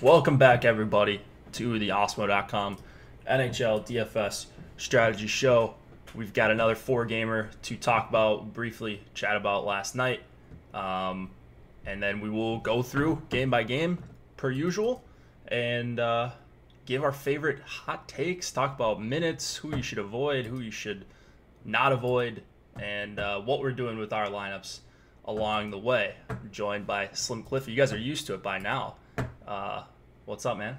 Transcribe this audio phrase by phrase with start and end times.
[0.00, 1.20] Welcome back, everybody,
[1.54, 2.76] to the Awesemo.com
[3.28, 4.46] NHL DFS
[4.76, 5.74] Strategy Show.
[6.14, 10.20] We've got another four gamer to talk about, briefly chat about last night.
[10.72, 11.32] Um,
[11.84, 13.98] and then we will go through game by game,
[14.36, 15.02] per usual,
[15.48, 16.30] and uh,
[16.86, 21.06] give our favorite hot takes, talk about minutes, who you should avoid, who you should
[21.64, 22.44] not avoid,
[22.80, 24.78] and uh, what we're doing with our lineups
[25.24, 26.14] along the way.
[26.52, 27.66] Joined by Slim Cliff.
[27.66, 28.94] You guys are used to it by now.
[29.48, 29.82] Uh,
[30.26, 30.76] what's up, man?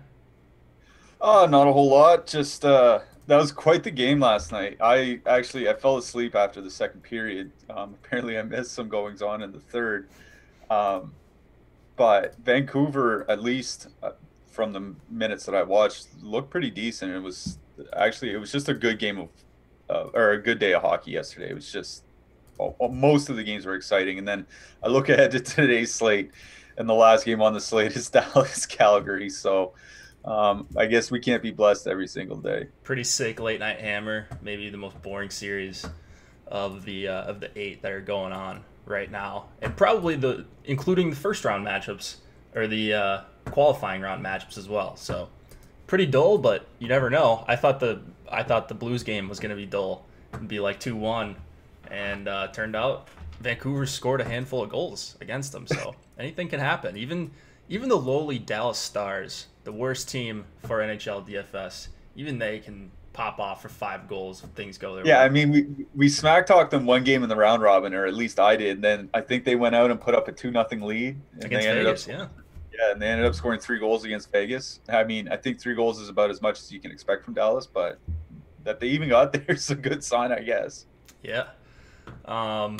[1.20, 2.28] Oh, not a whole lot.
[2.28, 4.78] Just uh, that was quite the game last night.
[4.80, 7.52] I actually I fell asleep after the second period.
[7.68, 10.08] Um, apparently, I missed some goings on in the third.
[10.70, 11.14] Um,
[11.96, 14.12] but Vancouver, at least uh,
[14.52, 17.12] from the minutes that I watched, looked pretty decent.
[17.12, 17.58] It was
[17.94, 19.30] actually it was just a good game of
[19.90, 21.50] uh, or a good day of hockey yesterday.
[21.50, 22.04] It was just
[22.60, 24.46] well, most of the games were exciting, and then
[24.84, 26.30] I look ahead to today's slate
[26.80, 29.30] and the last game on the slate is Dallas Calgary.
[29.30, 29.74] So
[30.26, 32.70] um, I guess we can't be blessed every single day.
[32.84, 34.28] Pretty sick late night hammer.
[34.42, 35.86] Maybe the most boring series
[36.48, 40.46] of the uh, of the eight that are going on right now, and probably the
[40.66, 42.16] including the first round matchups
[42.56, 44.96] or the uh, qualifying round matchups as well.
[44.96, 45.30] So
[45.86, 47.46] pretty dull, but you never know.
[47.48, 48.02] I thought the
[48.32, 51.36] I thought the Blues game was going to be dull and be like two one,
[51.92, 53.10] and uh, turned out
[53.42, 55.68] Vancouver scored a handful of goals against them.
[55.68, 56.98] So anything can happen.
[56.98, 57.32] Even
[57.70, 63.40] even the lowly Dallas Stars, the worst team for NHL DFS, even they can pop
[63.40, 65.20] off for five goals if things go their yeah, way.
[65.20, 68.06] Yeah, I mean, we we smack talked them one game in the round robin, or
[68.06, 68.78] at least I did.
[68.78, 71.46] And then I think they went out and put up a two nothing lead and
[71.46, 72.28] against they ended Vegas, up, yeah.
[72.72, 74.80] Yeah, and they ended up scoring three goals against Vegas.
[74.88, 77.34] I mean, I think three goals is about as much as you can expect from
[77.34, 78.00] Dallas, but
[78.64, 80.86] that they even got there is a good sign, I guess.
[81.24, 81.48] Yeah.
[82.26, 82.80] Um,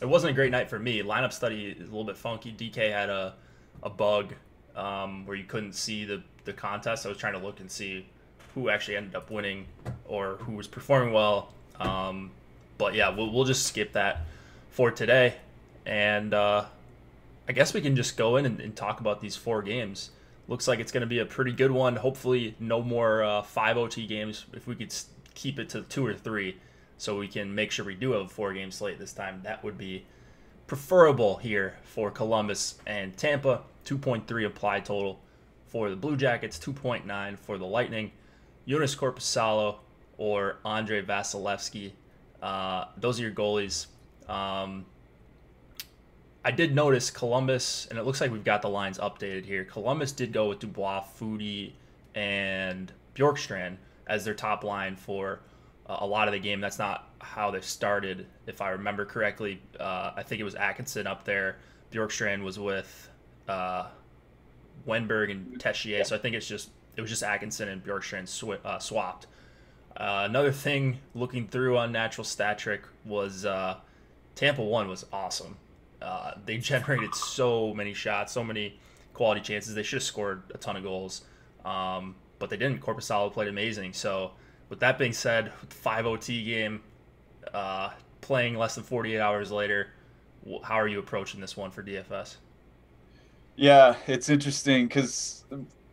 [0.00, 1.02] it wasn't a great night for me.
[1.02, 2.52] Lineup study is a little bit funky.
[2.52, 3.34] DK had a,
[3.82, 4.34] a bug
[4.76, 7.04] um, where you couldn't see the, the contest.
[7.04, 8.06] I was trying to look and see
[8.54, 9.66] who actually ended up winning
[10.06, 11.52] or who was performing well.
[11.80, 12.30] Um,
[12.76, 14.22] but yeah, we'll, we'll just skip that
[14.70, 15.34] for today.
[15.84, 16.66] And uh,
[17.48, 20.10] I guess we can just go in and, and talk about these four games.
[20.46, 21.96] Looks like it's going to be a pretty good one.
[21.96, 24.46] Hopefully, no more uh, five OT games.
[24.52, 24.94] If we could
[25.34, 26.56] keep it to two or three,
[26.98, 29.40] so we can make sure we do have a four game slate this time.
[29.44, 30.04] That would be
[30.66, 33.62] preferable here for Columbus and Tampa.
[33.86, 35.20] 2.3 apply total
[35.66, 38.12] for the Blue Jackets, 2.9 for the Lightning.
[38.66, 39.76] Joonas Korpisalo
[40.18, 41.92] or Andrei Vasilevskiy.
[42.42, 43.86] Uh, those are your goalies.
[44.28, 44.84] Um,
[46.44, 49.64] I did notice Columbus, and it looks like we've got the lines updated here.
[49.64, 51.72] Columbus did go with Dubois, Foudy,
[52.14, 53.76] and Bjorkstrand
[54.06, 55.40] as their top line for
[55.88, 56.60] a lot of the game.
[56.60, 59.60] That's not how they started, if I remember correctly.
[59.78, 61.56] Uh, I think it was Atkinson up there.
[61.90, 63.08] Bjorkstrand was with
[63.48, 63.86] uh,
[64.86, 68.64] Wennberg and Texier, so I think it's just it was just Atkinson and Bjorkstrand sw-
[68.64, 69.26] uh, swapped.
[69.96, 73.76] Uh, another thing looking through on natural stat trick was uh,
[74.34, 75.56] Tampa one was awesome.
[76.00, 78.78] Uh, they generated so many shots, so many
[79.14, 79.74] quality chances.
[79.74, 81.22] They should have scored a ton of goals,
[81.64, 82.80] um, but they didn't.
[82.80, 83.92] Korpisalo played amazing.
[83.92, 84.32] So,
[84.68, 86.82] with that being said, five OT game,
[87.52, 89.88] uh, playing less than 48 hours later,
[90.62, 92.36] how are you approaching this one for DFS?
[93.56, 95.44] Yeah, it's interesting because,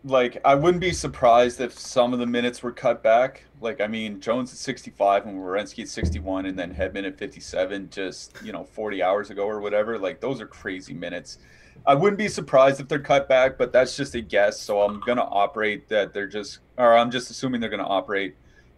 [0.04, 3.46] like, I wouldn't be surprised if some of the minutes were cut back.
[3.60, 7.90] Like, I mean, Jones at 65 and Werenski at 61, and then Hedman at 57,
[7.90, 9.98] just you know, 40 hours ago or whatever.
[9.98, 11.40] Like, those are crazy minutes.
[11.88, 14.60] I wouldn't be surprised if they're cut back, but that's just a guess.
[14.60, 18.36] So I'm gonna operate that they're just, or I'm just assuming they're gonna operate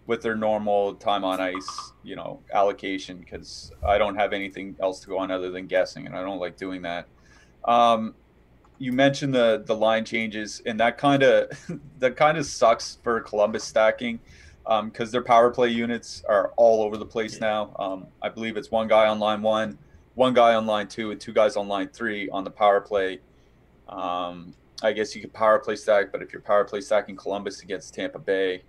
[0.07, 5.01] with their normal time on ice, you know, allocation because I don't have anything else
[5.01, 7.07] to go on other than guessing, and I don't like doing that.
[7.65, 8.15] Um,
[8.79, 11.49] you mentioned the the line changes, and that kind of
[11.99, 14.19] that kind of sucks for Columbus stacking
[14.63, 17.75] because um, their power play units are all over the place now.
[17.77, 19.77] Um, I believe it's one guy on line one,
[20.15, 23.19] one guy on line two, and two guys on line three on the power play.
[23.89, 27.61] Um, I guess you could power play stack, but if you're power play stacking Columbus
[27.63, 28.63] against Tampa Bay,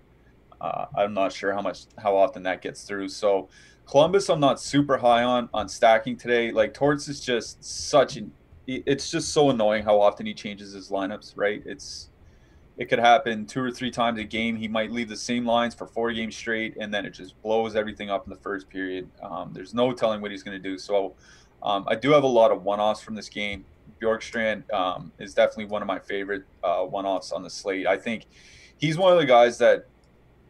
[0.61, 3.09] uh, I'm not sure how much how often that gets through.
[3.09, 3.49] So
[3.87, 6.51] Columbus, I'm not super high on on stacking today.
[6.51, 8.33] Like Torts is just such an
[8.67, 11.33] it's just so annoying how often he changes his lineups.
[11.37, 11.63] Right?
[11.65, 12.11] It's
[12.79, 14.57] it could happen two or three times a game.
[14.57, 17.75] He might leave the same lines for four games straight, and then it just blows
[17.75, 19.09] everything up in the first period.
[19.21, 20.79] Um, there's no telling what he's going to do.
[20.79, 21.15] So
[21.61, 23.65] um, I do have a lot of one-offs from this game.
[24.01, 27.89] Bjorkstrand um, is definitely one of my favorite uh, one-offs on the slate.
[27.89, 28.27] I think
[28.77, 29.87] he's one of the guys that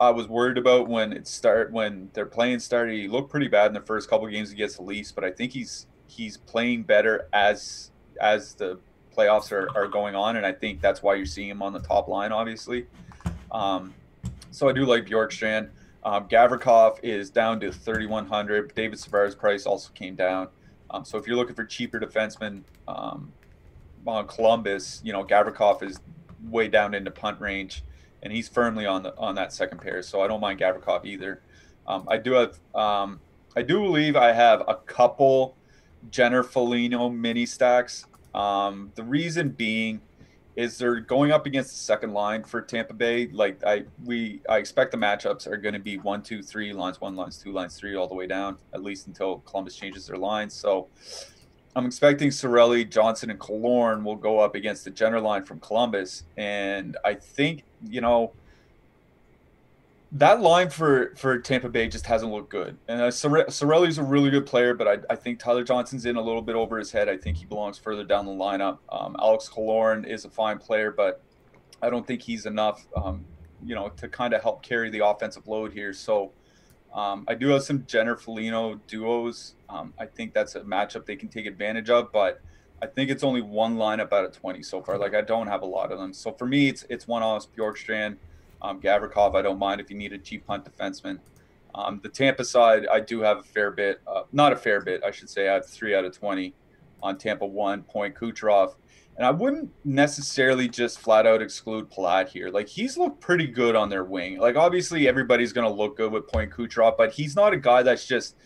[0.00, 2.94] I was worried about when it start when their playing started.
[2.94, 5.52] He looked pretty bad in the first couple games against the Leafs, but I think
[5.52, 7.90] he's he's playing better as
[8.20, 8.78] as the
[9.16, 11.80] playoffs are, are going on, and I think that's why you're seeing him on the
[11.80, 12.86] top line, obviously.
[13.50, 13.94] Um,
[14.50, 15.70] so I do like Bjorkstrand.
[16.04, 18.74] Um, Gavrikov is down to 3,100.
[18.74, 20.48] David Savard's price also came down.
[20.90, 23.32] Um, so if you're looking for cheaper defensemen um,
[24.06, 25.98] on Columbus, you know Gavrikov is
[26.48, 27.82] way down into punt range,
[28.22, 30.02] and he's firmly on the on that second pair.
[30.02, 31.42] So I don't mind Gavrikov either.
[31.86, 33.20] Um, I do have um,
[33.56, 35.56] I do believe I have a couple
[36.10, 40.00] Jenner Foligno mini stacks um, the reason being
[40.56, 43.28] is they're going up against the second line for Tampa Bay.
[43.28, 47.00] Like I we I expect the matchups are going to be one, two, three lines,
[47.00, 50.16] one, lines, two, lines, three, all the way down at least until Columbus changes their
[50.16, 50.54] lines.
[50.54, 50.88] So
[51.78, 56.24] I'm expecting Cirelli, Johnson, and Killorn will go up against the Jenner line from Columbus,
[56.36, 58.32] and I think you know
[60.10, 62.76] that line for for Tampa Bay just hasn't looked good.
[62.88, 66.20] And uh, Cirelli's a really good player, but I, I think Tyler Johnson's in a
[66.20, 67.08] little bit over his head.
[67.08, 68.78] I think he belongs further down the lineup.
[68.88, 71.22] Um, Alex Killorn is a fine player, but
[71.80, 73.24] I don't think he's enough, um,
[73.64, 75.92] you know, to kind of help carry the offensive load here.
[75.92, 76.32] So
[76.92, 79.54] um, I do have some Jenner Foligno duos.
[79.68, 82.40] Um, I think that's a matchup they can take advantage of, but
[82.80, 84.98] I think it's only one lineup out of 20 so far.
[84.98, 86.12] Like I don't have a lot of them.
[86.12, 88.16] So for me, it's it's one off Bjorkstrand.
[88.60, 91.20] Um, Gavrikov, I don't mind if you need a cheap punt defenseman.
[91.74, 95.02] Um, the Tampa side, I do have a fair bit, uh, not a fair bit,
[95.04, 95.48] I should say.
[95.48, 96.52] I have three out of 20
[97.02, 98.74] on Tampa one, point Kucherov.
[99.18, 102.50] And I wouldn't necessarily just flat out exclude Palat here.
[102.50, 104.38] Like he's looked pretty good on their wing.
[104.38, 107.82] Like obviously everybody's going to look good with point Kucherov, but he's not a guy
[107.82, 108.36] that's just,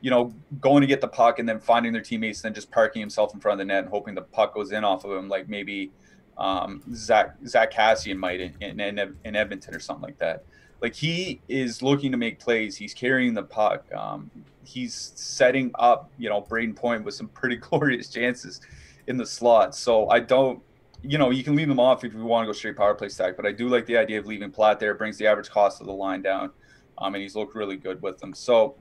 [0.00, 2.70] you know, going to get the puck and then finding their teammates and then just
[2.70, 5.10] parking himself in front of the net and hoping the puck goes in off of
[5.18, 5.28] him.
[5.28, 5.90] Like maybe
[6.38, 10.44] um, Zach Zack Kassian might in, in, in, Edmonton or something like that.
[10.80, 12.76] Like he is looking to make plays.
[12.76, 13.84] He's carrying the puck.
[13.92, 14.30] Um,
[14.62, 18.60] he's setting up, you know, Brayden Point with some pretty glorious chances
[19.10, 19.74] in the slot.
[19.74, 20.62] So I don't,
[21.02, 23.08] you know, you can leave them off if you want to go straight power play
[23.08, 23.36] stack.
[23.36, 24.92] But I do like the idea of leaving Palat there.
[24.92, 26.50] It brings the average cost of the line down,
[26.96, 28.32] um, and he's looked really good with them.
[28.32, 28.76] So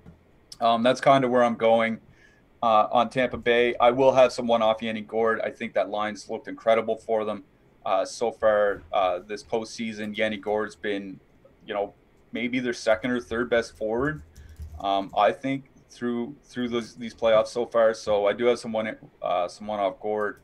[0.62, 2.00] um, that's kind of where I'm going
[2.62, 3.76] uh, on Tampa Bay.
[3.80, 5.42] I will have some one off Yanni Gourde.
[5.42, 7.44] I think that line's looked incredible for them
[7.86, 10.16] uh, so far uh, this postseason.
[10.16, 11.20] Yanni Gourde's been,
[11.66, 11.94] you know,
[12.32, 14.22] maybe their second or third best forward.
[14.80, 17.94] Um, I think through through those, these playoffs so far.
[17.94, 20.38] So I do have some one uh, some one off Gourde.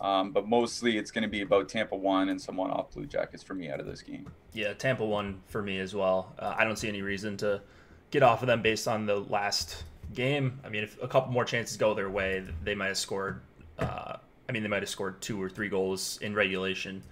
[0.00, 3.06] Um, but mostly it's going to be about Tampa one and some one off Blue
[3.06, 4.28] Jackets for me out of this game.
[4.52, 6.34] Yeah, Tampa one for me as well.
[6.36, 7.62] Uh, I don't see any reason to
[8.10, 10.58] get off of them based on the last game.
[10.64, 13.42] I mean, if a couple more chances go their way, they might have scored.
[13.78, 14.16] Uh,
[14.48, 17.04] I mean, they might have scored two or three goals in regulation,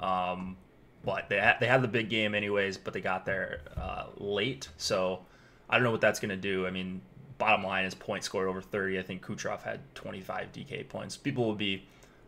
[0.00, 0.56] um,
[1.04, 2.78] but they had, they had the big game anyways.
[2.78, 5.26] But they got there uh, late, so
[5.68, 6.64] I don't know what that's going to do.
[6.64, 7.00] I mean,
[7.38, 8.98] bottom line is points scored over 30.
[8.98, 11.16] I think Kucherov had 25 DK points.
[11.16, 11.86] People will be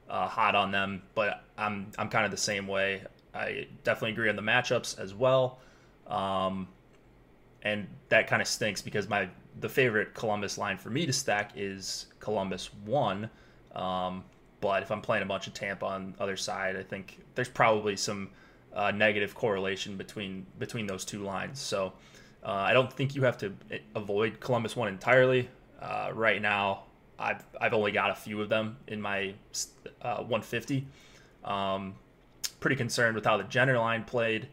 [0.09, 3.03] uh, hot on them, but I'm I'm kind of the same way.
[3.35, 5.61] I definitely agree on the matchups as well.
[6.07, 6.69] Um,
[7.62, 9.29] and that kind of stinks because my
[9.61, 13.29] the favorite Columbus line for me to stack is Columbus one.
[13.75, 14.25] Um,
[14.61, 17.49] but if I'm playing a bunch of Tampa on the other side, I think there's
[17.49, 18.31] probably some
[18.75, 21.61] uh, negative correlation between between those two lines.
[21.61, 21.93] So
[22.45, 23.52] uh, I don't think you have to
[23.95, 25.49] avoid Columbus one entirely.
[25.80, 26.85] Uh, right now,
[27.18, 29.35] I've I've only got a few of them in my
[30.02, 30.87] uh, 150.
[31.45, 31.95] Um,
[32.61, 34.49] pretty concerned with how the Jenner line played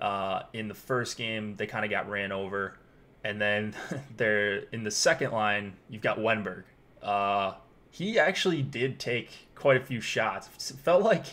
[0.00, 1.56] uh, in the first game.
[1.56, 2.78] They kind of got ran over,
[3.24, 3.74] and then
[4.16, 5.74] they're in the second line.
[5.88, 6.64] You've got Wennberg.
[7.02, 7.54] Uh,
[7.90, 10.70] he actually did take quite a few shots.
[10.70, 11.24] It felt like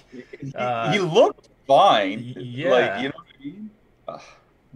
[0.55, 2.33] uh, he, looked fine.
[2.38, 3.69] Yeah, like you know what I mean.
[4.07, 4.19] Uh,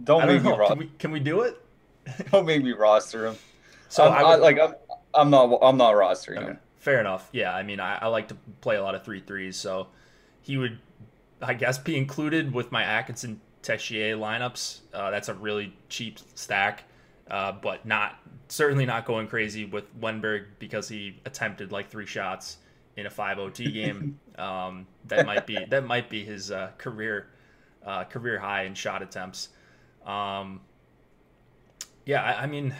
[0.02, 0.52] don't make know.
[0.52, 0.74] me roster.
[0.74, 1.60] Can we, can we do it?
[2.32, 3.36] don't make me roster him.
[3.88, 4.74] So I'm, I would, I, like I'm,
[5.14, 6.46] I'm not I'm not rostering okay.
[6.46, 6.58] him.
[6.76, 7.28] Fair enough.
[7.32, 9.88] Yeah, I mean, I, I like to play a lot of three threes, so
[10.42, 10.78] he would,
[11.42, 14.80] I guess, be included with my Atkinson Texier lineups.
[14.94, 16.84] Uh, that's a really cheap stack,
[17.30, 22.58] uh, but not certainly not going crazy with Wennberg because he attempted like three shots
[22.96, 24.18] in a five OT game.
[24.38, 27.28] um, that might be that might be his uh, career
[27.84, 29.48] uh, career high in shot attempts.
[30.04, 30.60] Um,
[32.04, 32.74] yeah, I, I mean,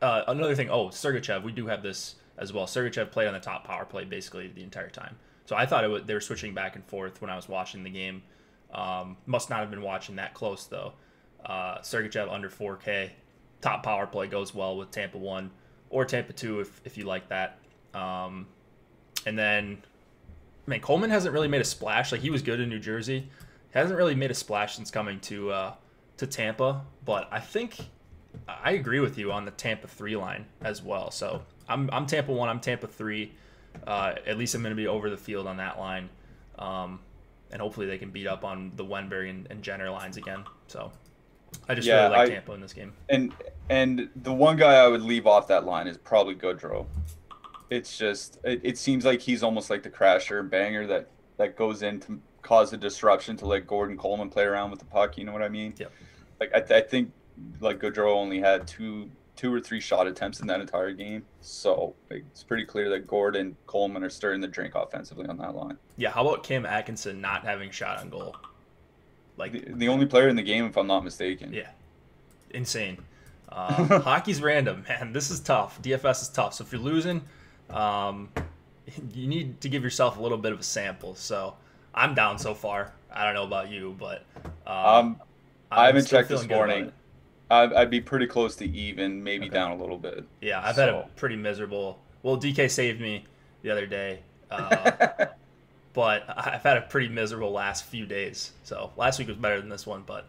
[0.00, 0.70] uh, another thing.
[0.70, 2.66] Oh, Sergachev, we do have this as well.
[2.66, 5.16] Sergachev played on the top power play basically the entire time.
[5.46, 7.84] So I thought it would, they were switching back and forth when I was watching
[7.84, 8.22] the game.
[8.72, 10.94] Um, must not have been watching that close though.
[11.44, 13.10] Uh, Sergachev under 4K,
[13.60, 15.50] top power play goes well with Tampa one
[15.90, 17.58] or Tampa two if if you like that.
[17.92, 18.46] Um,
[19.26, 19.82] and then,
[20.66, 22.10] man, Coleman hasn't really made a splash.
[22.12, 23.28] Like he was good in New Jersey,
[23.80, 25.74] hasn't really made a splash since coming to uh,
[26.16, 26.82] to Tampa.
[27.04, 27.76] But I think
[28.48, 31.10] I agree with you on the Tampa three line as well.
[31.10, 32.48] So I'm I'm Tampa one.
[32.48, 33.32] I'm Tampa three.
[33.86, 36.08] Uh, at least I'm going to be over the field on that line,
[36.58, 37.00] um,
[37.50, 40.44] and hopefully they can beat up on the Wennberg and, and Jenner lines again.
[40.68, 40.92] So
[41.68, 42.92] I just yeah, really like I, Tampa in this game.
[43.08, 43.34] And
[43.68, 46.86] and the one guy I would leave off that line is probably Goodrow.
[47.70, 51.56] It's just it, it seems like he's almost like the crasher and banger that that
[51.56, 54.86] goes in to cause a disruption to let Gourde and Coleman play around with the
[54.86, 55.18] puck.
[55.18, 55.74] You know what I mean?
[55.76, 55.90] Yep.
[56.38, 57.10] Like I, th- I think
[57.60, 61.24] like Goodrow only had two two or three shot attempts in that entire game.
[61.40, 65.56] So it's pretty clear that Gourde and Coleman are stirring the drink offensively on that
[65.56, 65.76] line.
[65.96, 68.36] Yeah, how about Cam Atkinson not having shot on goal?
[69.36, 71.52] Like the, the only player in the game, if I'm not mistaken.
[71.52, 71.70] Yeah,
[72.50, 72.98] insane.
[73.48, 75.12] Uh, hockey's random, man.
[75.12, 75.82] This is tough.
[75.82, 76.54] DFS is tough.
[76.54, 77.22] So if you're losing,
[77.70, 78.28] um,
[79.14, 81.16] you need to give yourself a little bit of a sample.
[81.16, 81.54] So
[81.94, 82.92] I'm down so far.
[83.12, 84.24] I don't know about you, but
[84.66, 85.20] um,
[85.70, 86.92] I haven't checked this morning.
[87.50, 89.54] I'd, I'd, be pretty close to even, maybe okay.
[89.54, 90.24] down a little bit.
[90.40, 90.80] Yeah, I've so.
[90.80, 92.00] had a pretty miserable.
[92.22, 93.26] Well, DK saved me
[93.62, 94.20] the other day,
[94.50, 95.26] uh,
[95.92, 98.52] but I've had a pretty miserable last few days.
[98.64, 100.26] So last week was better than this one, but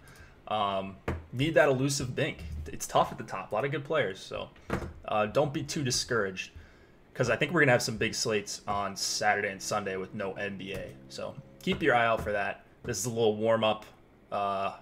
[0.47, 0.97] um,
[1.31, 2.43] need that elusive bink.
[2.67, 3.51] It's tough at the top.
[3.51, 4.49] A lot of good players, so
[5.07, 6.51] uh, don't be too discouraged
[7.13, 10.33] because I think we're gonna have some big slates on Saturday and Sunday with no
[10.33, 10.89] NBA.
[11.07, 11.33] So
[11.65, 12.63] keep your eye out for that.
[12.83, 13.87] This is a little warm up.
[14.31, 14.73] Uh,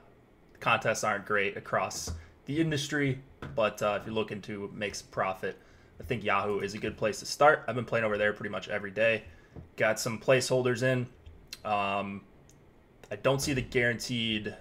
[0.59, 2.11] contests aren't great across
[2.45, 3.19] the industry,
[3.55, 5.57] but uh, if you're looking to make some profit,
[6.01, 7.63] I think Yahoo is a good place to start.
[7.69, 9.23] I've been playing over there pretty much every day.
[9.77, 11.07] Got some placeholders in.
[11.63, 12.19] Um,
[13.09, 14.53] I don't see the guaranteed,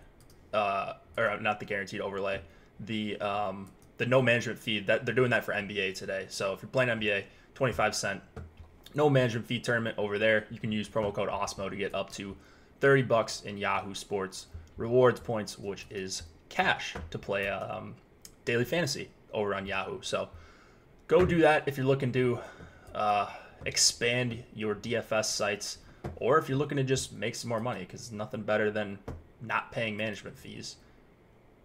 [0.52, 2.40] uh, or not the guaranteed overlay,
[2.78, 6.26] the um, the no management fee that they're doing that for NBA today.
[6.28, 7.24] So if you're playing NBA,
[7.54, 8.22] 25 cent.
[8.94, 10.46] No management fee tournament over there.
[10.50, 12.36] You can use promo code Awesemo to get up to
[12.80, 14.46] 30 bucks in Yahoo Sports
[14.76, 17.94] rewards points, which is cash to play um,
[18.44, 20.00] daily fantasy over on Yahoo.
[20.02, 20.28] So
[21.08, 22.38] go do that if you're looking to
[22.94, 23.30] uh,
[23.64, 25.78] expand your DFS sites
[26.16, 28.98] or if you're looking to just make some more money because nothing better than
[29.40, 30.76] not paying management fees.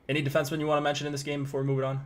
[0.09, 2.05] Any defensemen you want to mention in this game before we move it on?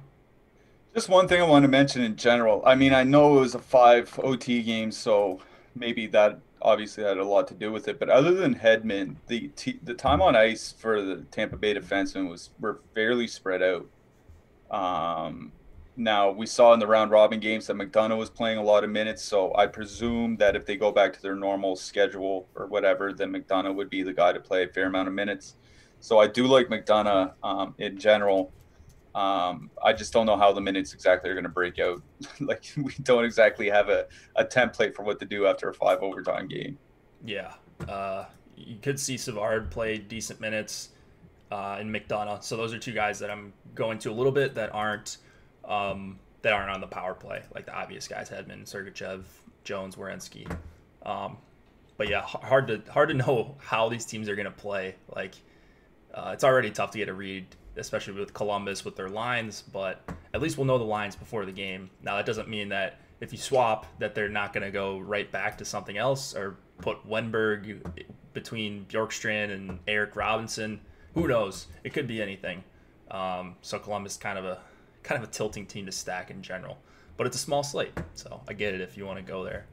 [0.94, 2.62] Just one thing I want to mention in general.
[2.66, 5.40] I mean, I know it was a five OT game, so
[5.74, 7.98] maybe that obviously had a lot to do with it.
[7.98, 12.30] But other than Hedman, the t- the time on ice for the Tampa Bay defensemen
[12.30, 13.88] was were fairly spread out.
[14.70, 15.54] Um,
[15.96, 18.90] now we saw in the round robin games that McDonagh was playing a lot of
[18.90, 23.14] minutes, so I presume that if they go back to their normal schedule or whatever,
[23.14, 25.56] then McDonagh would be the guy to play a fair amount of minutes.
[26.02, 28.52] So I do like McDonagh um, in general.
[29.14, 32.02] Um, I just don't know how the minutes exactly are going to break out.
[32.40, 36.00] like we don't exactly have a, a template for what to do after a five
[36.02, 36.78] overtime game.
[37.26, 37.54] Yeah,
[37.88, 38.26] uh,
[38.56, 40.90] you could see Savard play decent minutes
[41.52, 42.44] uh, and McDonagh.
[42.44, 45.18] So those are two guys that I'm going to a little bit that aren't
[45.66, 49.24] um, that aren't on the power play, like the obvious guys: Hedman, Sergachev,
[49.64, 50.50] Jones, Werenski.
[51.06, 51.38] Um,
[51.98, 54.96] but yeah, hard to hard to know how these teams are going to play.
[55.14, 55.36] Like
[56.14, 57.46] uh, it's already tough to get a read
[57.78, 60.02] especially with Columbus with their lines, but
[60.34, 61.90] at least we'll know the lines before the game.
[62.04, 65.32] Now that doesn't mean that if you swap that they're not going to go right
[65.32, 67.82] back to something else or put Wennberg
[68.34, 70.82] between Bjorkstrand and Eric Robinson.
[71.14, 71.68] Who knows?
[71.84, 72.64] It could be anything.
[73.10, 74.60] Um, so Columbus kind of a
[75.04, 76.78] kind of a tilting team to stack in general,
[77.18, 79.66] but it's a small slate, so I get it if you want to go there.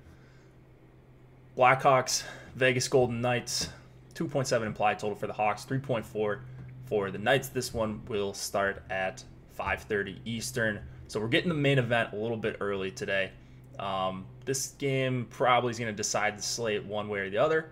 [1.57, 2.23] Blackhawks,
[2.57, 3.69] Vegas Golden Knights,
[4.15, 6.41] 2.7 implied total for the Hawks, 3.4
[6.89, 7.49] for the Knights.
[7.49, 9.23] This one will start at
[9.59, 10.81] 5:30 Eastern.
[11.07, 13.33] So we're getting the main event a little bit early today.
[13.79, 17.71] Um, this game probably is going to decide the slate one way or the other.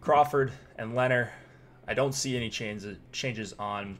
[0.00, 1.30] Crawford and Lehner.
[1.88, 3.98] I don't see any changes changes on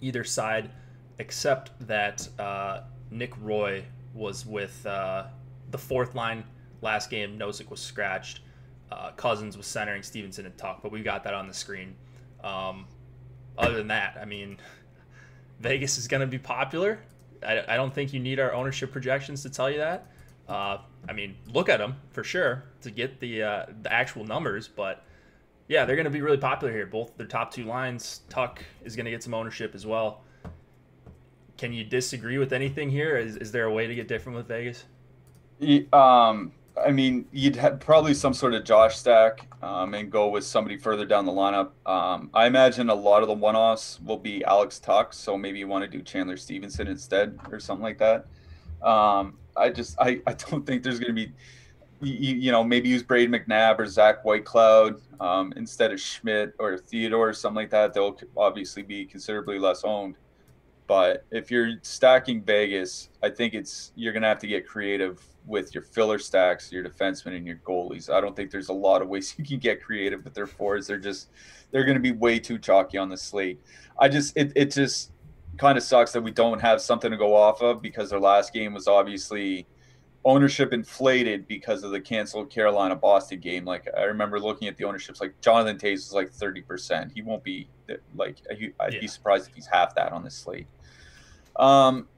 [0.00, 0.70] either side,
[1.18, 5.24] except that uh, Nick Roy was with uh,
[5.70, 6.44] the fourth line
[6.84, 8.40] last game, Nosek was scratched.
[8.92, 11.96] Uh, Cousins was centering Stephenson and Tuch, but we've got that on the screen.
[12.44, 12.86] Um,
[13.58, 14.58] other than that, I mean,
[15.60, 17.00] Vegas is going to be popular.
[17.46, 20.10] I, I, don't think you need our ownership projections to tell you that.
[20.48, 24.68] Uh, I mean, look at them for sure to get the uh, the actual numbers,
[24.68, 25.04] but
[25.68, 26.86] yeah, they're going to be really popular here.
[26.86, 30.22] Both their top two lines, Tuch is going to get some ownership as well.
[31.56, 33.16] Can you disagree with anything here?
[33.16, 34.84] Is, is there a way to get different with Vegas?
[35.92, 40.44] Um, I mean, you'd have probably some sort of Josh stack um, and go with
[40.44, 41.70] somebody further down the lineup.
[41.86, 45.60] Um, I imagine a lot of the one offs will be Alex Tuch, so maybe
[45.60, 48.26] you want to do Chandler Stephenson instead or something like that.
[48.82, 51.32] Um, I just I, I don't think there's going to be
[52.00, 56.76] you, you, know maybe use Brayden McNabb or Zach Whitecloud um, instead of Schmidt or
[56.76, 57.94] Theodore or something like that.
[57.94, 60.16] They'll obviously be considerably less owned.
[60.94, 65.20] But if you're stacking Vegas, I think it's you're going to have to get creative
[65.44, 68.08] with your filler stacks, your defensemen, and your goalies.
[68.08, 70.86] I don't think there's a lot of ways you can get creative with their fours.
[70.86, 71.30] They're just
[71.72, 73.60] they're going to be way too chalky on the slate.
[73.98, 75.10] I just it it just
[75.56, 78.52] kind of sucks that we don't have something to go off of because their last
[78.52, 79.66] game was obviously
[80.24, 83.64] ownership inflated because of the canceled Carolina Boston game.
[83.64, 87.10] Like I remember looking at the ownerships, like Jonathan Toews is like thirty percent.
[87.12, 87.68] He won't be
[88.14, 89.00] like I'd yeah.
[89.00, 90.68] be surprised if he's half that on this slate.
[91.56, 92.08] Um,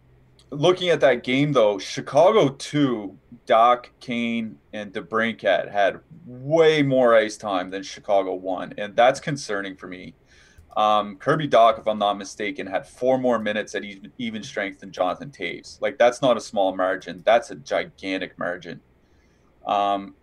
[0.51, 7.37] looking at that game though, Chicago two, Dach Kane, and DeBrincat had way more ice
[7.37, 10.15] time than Chicago one, and that's concerning for me.
[10.77, 14.81] Um, Kirby Dach, if I'm not mistaken, had four more minutes at even, even strength
[14.81, 15.81] than Jonathan Toews.
[15.81, 18.81] Like that's not a small margin; that's a gigantic margin.
[19.67, 20.15] Um,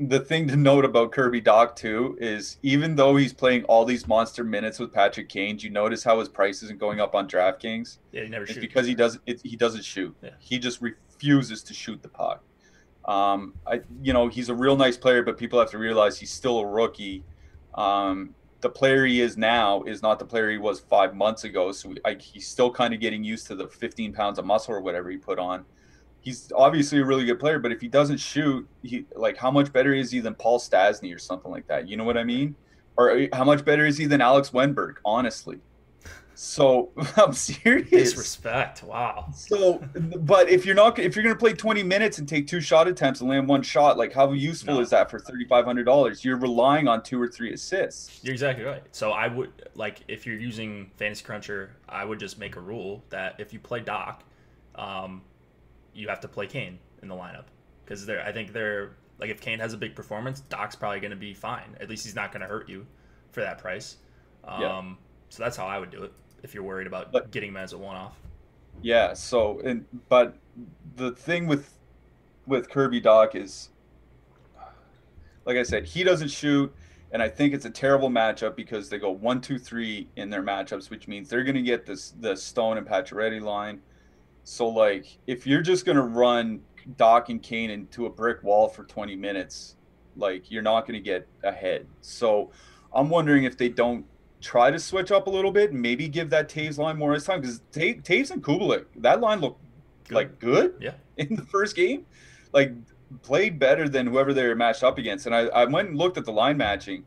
[0.00, 4.06] the thing to note about Kirby Dach too is even though he's playing all these
[4.06, 7.28] monster minutes with Patrick Kane, do you notice how his price isn't going up on
[7.28, 7.98] DraftKings?
[8.12, 8.64] Yeah, he never it's shoots.
[8.64, 9.22] because he doesn't.
[9.26, 10.14] It, he doesn't shoot.
[10.22, 10.30] Yeah.
[10.38, 12.42] He just refuses to shoot the puck.
[13.06, 16.30] Um, I, you know, he's a real nice player, but people have to realize he's
[16.30, 17.24] still a rookie.
[17.74, 21.72] Um, the player he is now is not the player he was five months ago.
[21.72, 24.80] So I, he's still kind of getting used to the 15 pounds of muscle or
[24.80, 25.64] whatever he put on
[26.28, 29.72] he's obviously a really good player, but if he doesn't shoot, he like how much
[29.72, 31.88] better is he than Paul Stastny or something like that?
[31.88, 32.54] You know what I mean?
[32.96, 34.96] Or uh, how much better is he than Alex Wennberg?
[35.04, 35.58] Honestly.
[36.34, 37.88] So I'm serious.
[37.88, 38.82] Disrespect.
[38.82, 39.30] Wow.
[39.34, 39.78] So,
[40.20, 42.86] but if you're not, if you're going to play 20 minutes and take two shot
[42.86, 44.80] attempts and land one shot, like how useful no.
[44.80, 46.22] is that for $3,500?
[46.22, 48.20] You're relying on two or three assists.
[48.22, 48.82] You're exactly right.
[48.92, 53.02] So I would like if you're using Fantasy Cruncher, I would just make a rule
[53.08, 54.16] that if you play Dach,
[54.74, 55.22] um,
[55.98, 57.46] you have to play Kane in the lineup
[57.84, 61.10] because they're I think they're like if Kane has a big performance, Dach's probably going
[61.10, 61.76] to be fine.
[61.80, 62.86] At least he's not going to hurt you
[63.32, 63.96] for that price.
[64.44, 64.92] Um, yeah.
[65.30, 67.72] So that's how I would do it if you're worried about but, getting him as
[67.72, 68.16] a one-off.
[68.80, 69.12] Yeah.
[69.14, 70.36] So and but
[70.94, 71.74] the thing with
[72.46, 73.70] with Kirby Dach is,
[75.44, 76.72] like I said, he doesn't shoot.
[77.10, 80.42] And I think it's a terrible matchup because they go one, two, three in their
[80.42, 83.80] matchups, which means they're going to get this the Stone and Pacioretty line.
[84.48, 86.60] So like if you're just gonna run
[86.96, 89.76] Dach and Kane into a brick wall for 20 minutes,
[90.16, 91.86] like you're not gonna get ahead.
[92.00, 92.50] So
[92.94, 94.06] I'm wondering if they don't
[94.40, 97.24] try to switch up a little bit and maybe give that Toews line more ice
[97.24, 99.60] time because Toews and Kubalik, that line looked
[100.08, 100.14] good.
[100.14, 100.94] like good yeah.
[101.18, 102.06] in the first game.
[102.54, 102.72] Like
[103.22, 105.26] played better than whoever they were matched up against.
[105.26, 107.04] And I, I went and looked at the line matching.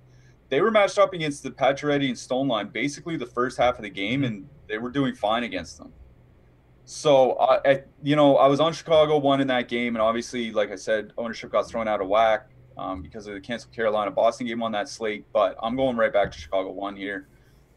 [0.49, 3.82] They were matched up against the Pacioretty and Stone line basically the first half of
[3.82, 4.25] the game, mm-hmm.
[4.25, 5.91] and they were doing fine against them.
[6.86, 10.52] So, uh, I, you know, I was on Chicago one in that game, and obviously,
[10.52, 14.12] like I said, ownership got thrown out of whack um, because of the canceled Carolina
[14.12, 15.26] Boston game on that slate.
[15.32, 17.28] But I'm going right back to Chicago one here.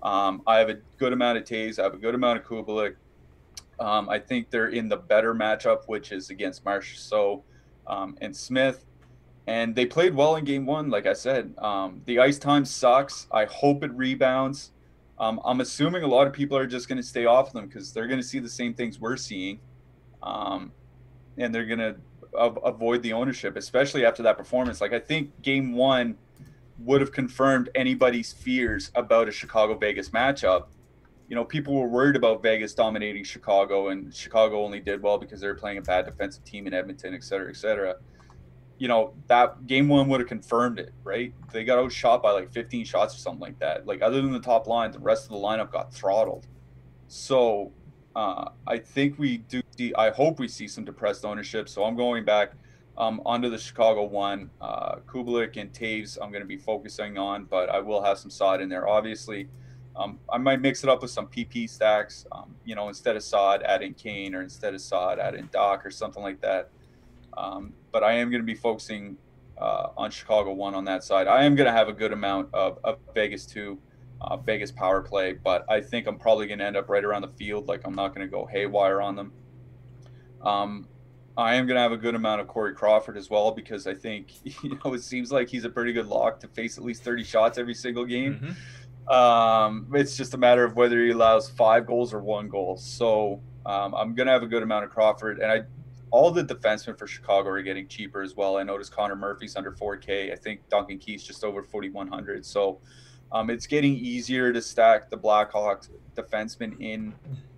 [0.02, 1.78] Um, I have a good amount of Toews.
[1.78, 2.96] I have a good amount of Kubalik.
[3.80, 7.42] Um, I think they're in the better matchup, which is against Marchessault
[7.86, 8.84] um, and Smith.
[9.46, 11.54] And they played well in game one, like I said.
[11.58, 13.26] Um, the ice time sucks.
[13.30, 14.72] I hope it rebounds.
[15.18, 17.92] Um, I'm assuming a lot of people are just going to stay off them because
[17.92, 19.60] they're going to see the same things we're seeing,
[20.22, 20.72] um,
[21.38, 21.96] and they're going to
[22.36, 24.80] av- avoid the ownership, especially after that performance.
[24.80, 26.16] Like I think Game One
[26.78, 30.66] would have confirmed anybody's fears about a Chicago Vegas matchup.
[31.28, 35.40] You know, people were worried about Vegas dominating Chicago, and Chicago only did well because
[35.40, 37.94] they were playing a bad defensive team in Edmonton, et cetera, et cetera
[38.78, 41.32] you know, that game one would have confirmed it, right?
[41.52, 43.86] They got outshot by like 15 shots or something like that.
[43.86, 46.46] Like, other than the top line, the rest of the lineup got throttled.
[47.06, 47.72] So,
[48.16, 51.68] uh, I think we do see, I hope we see some depressed ownership.
[51.68, 52.52] So, I'm going back
[52.96, 54.50] um, onto the Chicago one.
[54.60, 56.18] Uh, and Toews.
[56.20, 59.48] I'm going to be focusing on, but I will have some Saad in there, obviously.
[59.96, 62.26] Um, I might mix it up with some PP stacks.
[62.32, 65.48] Um, you know, instead of Saad, add in Kane, or instead of Saad, add in
[65.48, 66.70] Dach, or something like that.
[67.36, 69.16] Um, but I am going to be focusing
[69.56, 71.28] uh, on Chicago one on that side.
[71.28, 73.78] I am going to have a good amount of, of Vegas two,
[74.20, 77.22] uh, Vegas power play, but I think I'm probably going to end up right around
[77.22, 77.68] the field.
[77.68, 79.32] Like I'm not going to go haywire on them.
[80.42, 80.88] Um,
[81.36, 83.94] I am going to have a good amount of Corey Crawford as well because I
[83.94, 84.32] think
[84.64, 87.22] you know it seems like he's a pretty good lock to face at least 30
[87.22, 88.34] shots every single game.
[88.34, 89.14] Mm-hmm.
[89.14, 92.76] Um, it's just a matter of whether he allows five goals or one goal.
[92.76, 95.62] So um, I'm going to have a good amount of Crawford, and I
[96.14, 98.56] all the defensemen for Chicago are getting cheaper as well.
[98.56, 100.32] I noticed Connor Murphy's under 4K.
[100.32, 102.46] I think Duncan Keith's just over 4,100.
[102.46, 102.78] So
[103.32, 107.12] um, it's getting easier to stack the Blackhawks defensemen in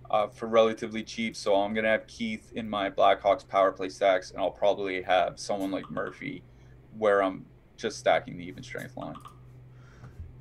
[0.09, 1.35] uh, for relatively cheap.
[1.35, 5.39] So I'm gonna have Keith in my Blackhawks power play stacks, and I'll probably have
[5.39, 6.41] someone like Murphy
[6.97, 9.17] where I'm just stacking the even strength line.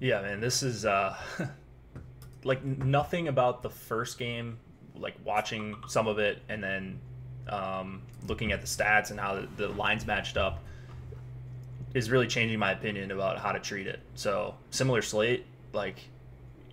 [0.01, 1.19] Yeah, man, this is uh,
[2.45, 4.59] like nothing about the first game.
[4.95, 6.99] Like watching some of it and then
[7.49, 10.63] um, looking at the stats and how the, lines matched up
[11.95, 14.01] is really changing my opinion about how to treat it.
[14.15, 16.01] So similar slate, like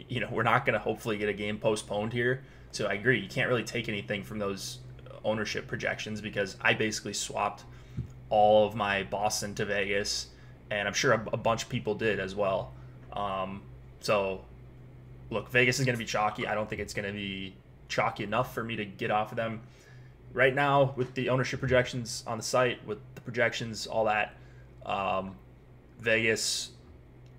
[0.10, 3.20] you know, we're not going to hopefully get a game postponed here so I agree.
[3.20, 4.80] You can't really take anything from those
[5.24, 7.64] ownership projections because I basically swapped
[8.30, 10.28] all of my Boston to Vegas,
[10.72, 12.74] and I'm sure a, a bunch of people did as well.
[13.14, 13.62] Um,
[14.00, 14.44] so,
[15.30, 16.48] look, Vegas is going to be chalky.
[16.48, 17.54] I don't think it's going to be
[17.90, 19.62] chalky enough for me to get off of them.
[20.34, 24.34] Right now, with the ownership projections on the site, with the projections, all that,
[24.86, 25.36] um,
[26.00, 26.72] Vegas,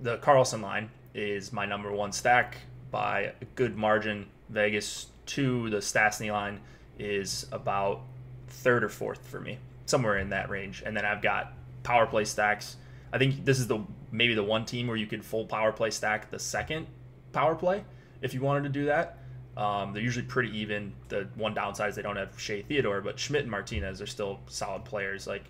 [0.01, 2.59] the Karlsson line is my number one stack
[2.91, 4.27] by a good margin.
[4.49, 6.61] Vegas to the Stastny line
[6.99, 8.03] is about
[8.49, 10.83] third or fourth for me, somewhere in that range.
[10.87, 11.53] And then I've got
[11.83, 12.77] power play stacks.
[13.13, 13.81] I think this is the
[14.13, 16.87] maybe the one team where you could full power play stack the second
[17.33, 17.85] power play
[18.23, 19.19] if you wanted to do that.
[19.57, 20.93] Um, they're usually pretty even.
[21.09, 24.41] The one downside is they don't have Shea Theodore, but Schmidt and Martinez are still
[24.47, 25.27] solid players.
[25.27, 25.45] Like,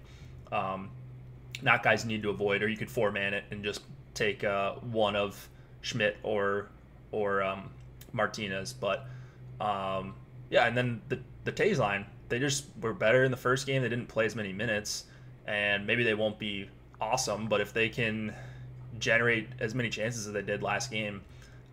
[0.52, 0.90] um,
[1.62, 4.44] not guys you need to avoid, or you could four man it and just take
[4.44, 5.48] uh, one of
[5.80, 6.68] Schmidt or
[7.12, 7.70] or um,
[8.12, 8.72] Martinez.
[8.72, 9.06] But
[9.60, 10.14] um,
[10.50, 13.82] yeah, and then the the Toews line, they just were better in the first game.
[13.82, 15.04] They didn't play as many minutes,
[15.46, 16.68] and maybe they won't be
[17.00, 18.34] awesome, but if they can
[18.98, 21.20] generate as many chances as they did last game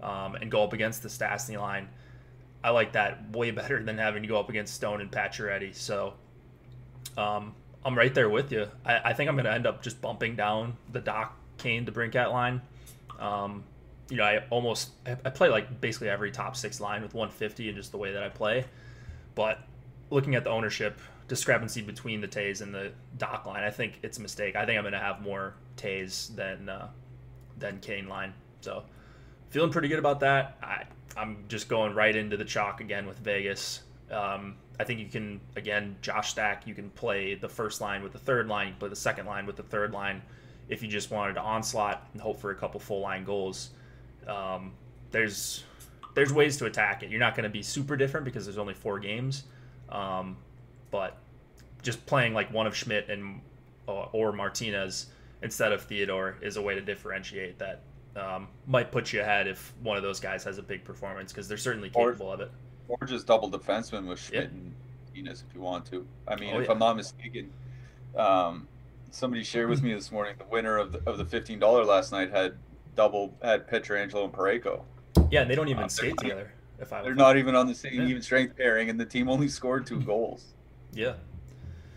[0.02, 1.88] um, and go up against the Stastny line,
[2.63, 5.74] I like that way better than having to go up against Stone and Pacioretty.
[5.76, 6.13] So
[7.17, 8.67] um, I'm right there with you.
[8.86, 12.32] I, I think I'm going to end up just bumping down the Dach Kane DeBrincat
[12.32, 12.62] line.
[13.19, 13.63] Um,
[14.10, 17.78] you know, I almost I play like basically every top six line with 150 and
[17.78, 18.65] just the way that I play.
[19.36, 19.60] But
[20.10, 24.17] looking at the ownership discrepancy between the Toews and the Dach line, I think it's
[24.17, 24.56] a mistake.
[24.56, 26.89] I think I'm going to have more Toews than uh,
[27.58, 28.34] than Kane line.
[28.60, 28.84] So
[29.50, 30.58] feeling pretty good about that.
[30.62, 30.84] I
[31.17, 33.82] I'm just going right into the chalk again with Vegas.
[34.10, 36.67] Um, I think you can again Josh Stack.
[36.67, 38.69] You can play the first line with the third line.
[38.69, 40.21] You play the second line with the third line.
[40.69, 43.71] If you just wanted to onslaught and hope for a couple full line goals
[44.28, 44.74] um,
[45.12, 45.63] there's
[46.13, 47.10] there's ways to attack it.
[47.10, 49.43] You're not going to be super different because there's only four games,
[49.89, 50.38] um,
[50.89, 51.17] but
[51.82, 53.41] just playing like one of Schmidt and
[53.88, 55.08] uh, or Martinez
[55.41, 57.82] instead of Theodore is a way to differentiate that.
[58.15, 61.47] Um, might put you ahead if one of those guys has a big performance because
[61.47, 62.52] they're certainly capable or, of it.
[62.89, 64.74] Or just double defenseman with Schmidt and
[65.08, 66.06] Martinez if you want to.
[66.28, 66.74] I mean, oh, if yeah.
[66.74, 67.52] I'm not mistaken,
[68.17, 68.67] um,
[69.12, 72.12] somebody shared with me this morning the winner of the of the fifteen dollar last
[72.12, 72.56] night had
[72.95, 74.82] double had Pietrangelo and Parayko.
[75.30, 76.52] Yeah, and they don't even uh, skate together.
[76.80, 78.08] If I they're not even on the same yeah.
[78.08, 80.47] even strength pairing, and the team only scored two goals.
[80.93, 81.13] Yeah.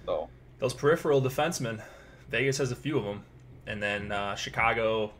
[0.07, 1.83] So those peripheral defensemen,
[2.29, 3.24] Vegas has a few of them,
[3.66, 5.12] and then uh, Chicago,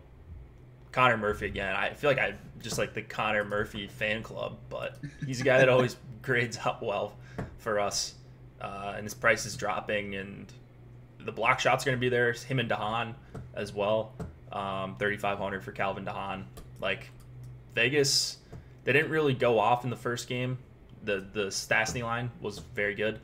[0.95, 1.75] Connor Murphy again.
[1.75, 5.59] I feel like I just like the Connor Murphy fan club, but he's a guy
[5.59, 7.17] that always grades up well
[7.59, 8.15] for us,
[8.61, 10.53] uh, and his price is dropping, and
[11.19, 12.33] the block shots are going to be there.
[12.33, 13.17] Him and de Haan
[13.55, 14.13] as well
[14.53, 16.47] um, 3,500 for Calvin de Haan.
[16.81, 17.11] Like
[17.75, 18.39] Vegas,
[18.85, 20.59] they didn't really go off in the first game.
[21.03, 23.21] The the Stastny line was very good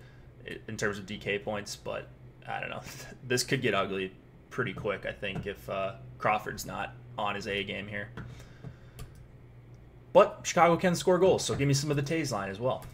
[0.67, 2.09] in terms of DK points, but
[2.49, 2.83] I don't know.
[3.29, 4.13] This could get ugly
[4.51, 5.07] pretty quick.
[5.07, 8.09] I think if uh, Crawford's not on his A game here.
[10.13, 12.85] But Chicago can score goals, so give me some of the Toews line as well.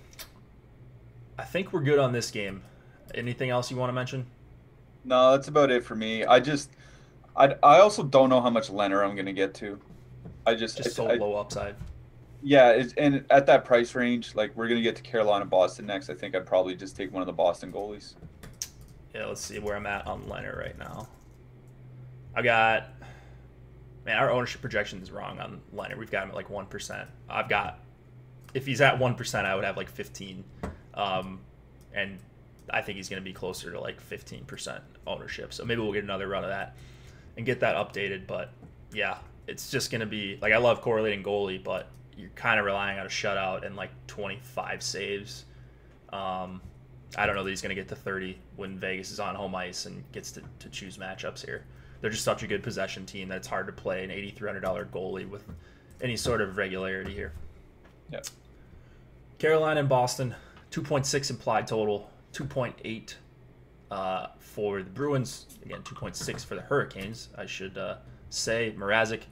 [1.39, 2.63] I think we're good on this game.
[3.15, 4.27] Anything else you want to mention?
[5.05, 6.25] No, that's about it for me.
[6.25, 6.71] I just
[7.37, 9.79] I, I also don't know how much Lehner I'm going to get to.
[10.47, 11.77] I just just so I, low upside.
[12.43, 16.11] Yeah, and at that price range, like we're going to get to Carolina, Boston next.
[16.11, 18.15] I think I'd probably just take one of the Boston goalies.
[19.15, 21.09] Yeah, let's see where I'm at on Lehner right now.
[22.35, 22.91] I got
[24.07, 25.99] man, our ownership projection is wrong on Lehner.
[25.99, 27.09] We've got him at like one percent.
[27.29, 27.81] I've got
[28.55, 30.45] if he's at one percent, I would have like fifteen.
[30.95, 31.41] Um,
[31.93, 32.19] and
[32.71, 35.53] I think he's going to be closer to like 15% ownership.
[35.53, 36.77] So maybe we'll get another run of that
[37.37, 38.27] and get that updated.
[38.27, 38.51] But
[38.93, 42.67] yeah, it's just going to be like I love correlating goalie, but you're kind of
[42.67, 45.45] relying on a shutout and like 25 saves.
[46.13, 46.61] Um,
[47.17, 49.55] I don't know that he's going to get to 30 when Vegas is on home
[49.55, 51.65] ice and gets to, to choose matchups here.
[52.01, 55.29] They're just such a good possession team that it's hard to play an $8,300 goalie
[55.29, 55.45] with
[56.01, 57.33] any sort of regularity here.
[58.13, 58.21] Yeah.
[59.39, 60.35] Carolina and Boston,
[60.71, 63.15] 2.6 implied total, 2.8
[63.91, 65.47] uh, for the Bruins.
[65.65, 67.29] Again, 2.6 for the Hurricanes.
[67.37, 67.97] I should uh,
[68.31, 69.23] say Mrazek,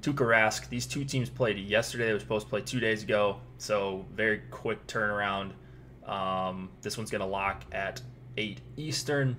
[0.00, 0.68] Tuukka Rask.
[0.68, 2.06] These two teams played yesterday.
[2.06, 5.52] They were supposed to play two days ago, so very quick turnaround.
[6.06, 8.00] Um, this one's going to lock at
[8.36, 9.36] 8 Eastern.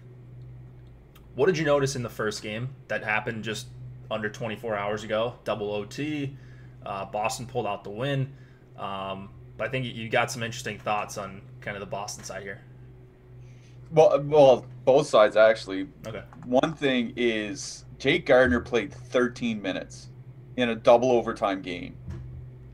[1.37, 3.67] What did you notice in the first game that happened just
[4.09, 5.35] under 24 hours ago?
[5.43, 6.35] Double OT.
[6.83, 8.33] Uh, Boston pulled out the win.
[8.75, 12.41] Um, but I think you got some interesting thoughts on kind of the Boston side
[12.41, 12.61] here.
[13.91, 15.87] Well, well, both sides actually.
[16.07, 16.23] Okay.
[16.45, 20.09] One thing is Jake Gardiner played 13 minutes
[20.55, 21.95] in a double overtime game.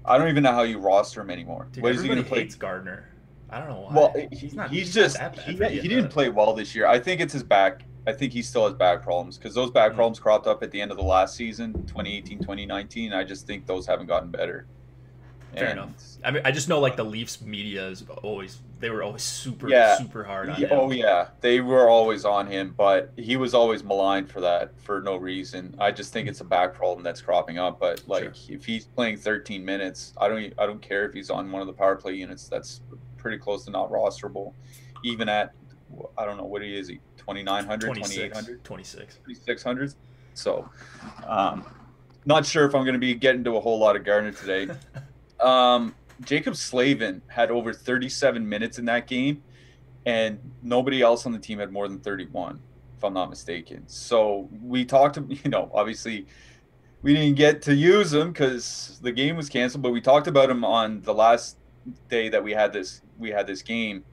[0.06, 1.68] I don't even know how you roster him anymore.
[1.74, 2.44] Dude, what is he going to play?
[2.44, 3.10] hates Gardiner.
[3.50, 3.94] I don't know why.
[3.94, 4.72] Well, he's he's, not.
[4.72, 6.88] he's, not just that bad he, he didn't play well this year.
[6.88, 7.84] I think it's his back.
[8.06, 9.96] I think he still has back problems because those back Mhm.
[9.96, 13.14] problems cropped up at the end of the last season, 2018, 2019.
[13.14, 14.66] I just think those haven't gotten better.
[15.56, 15.94] Fair And- enough.
[16.26, 19.70] I mean, I just know like the Leafs media is always they were always super
[19.70, 19.96] Yeah.
[19.98, 20.68] super hard on him.
[20.74, 25.00] oh yeah, they were always on him, but he was always maligned for that for
[25.00, 25.74] no reason.
[25.80, 27.80] I just think it's a back problem that's cropping up.
[27.80, 31.50] But like, if he's playing 13 minutes, I don't I don't care if he's on
[31.52, 32.50] one of the power play units.
[32.50, 32.82] That's
[33.18, 34.52] pretty close to not rosterable,
[35.06, 35.54] even at
[36.18, 36.88] I don't know what he is.
[36.90, 39.16] He 2900, 26, 2800, 26.
[39.26, 39.96] 2600.
[40.34, 40.70] So,
[41.26, 41.66] um,
[42.26, 44.74] not sure if I'm going to be getting to a whole lot of Gardiner today.
[45.40, 49.44] Um, Jaccob Slavin had over 37 minutes in that game,
[50.06, 52.62] and nobody else on the team had more than 31,
[52.96, 53.84] if I'm not mistaken.
[53.88, 56.28] So we talked, you know, obviously
[57.02, 60.50] we didn't get to use him because the game was canceled, but we talked about
[60.50, 61.58] him on the last
[62.10, 64.06] day that we had this we had this game.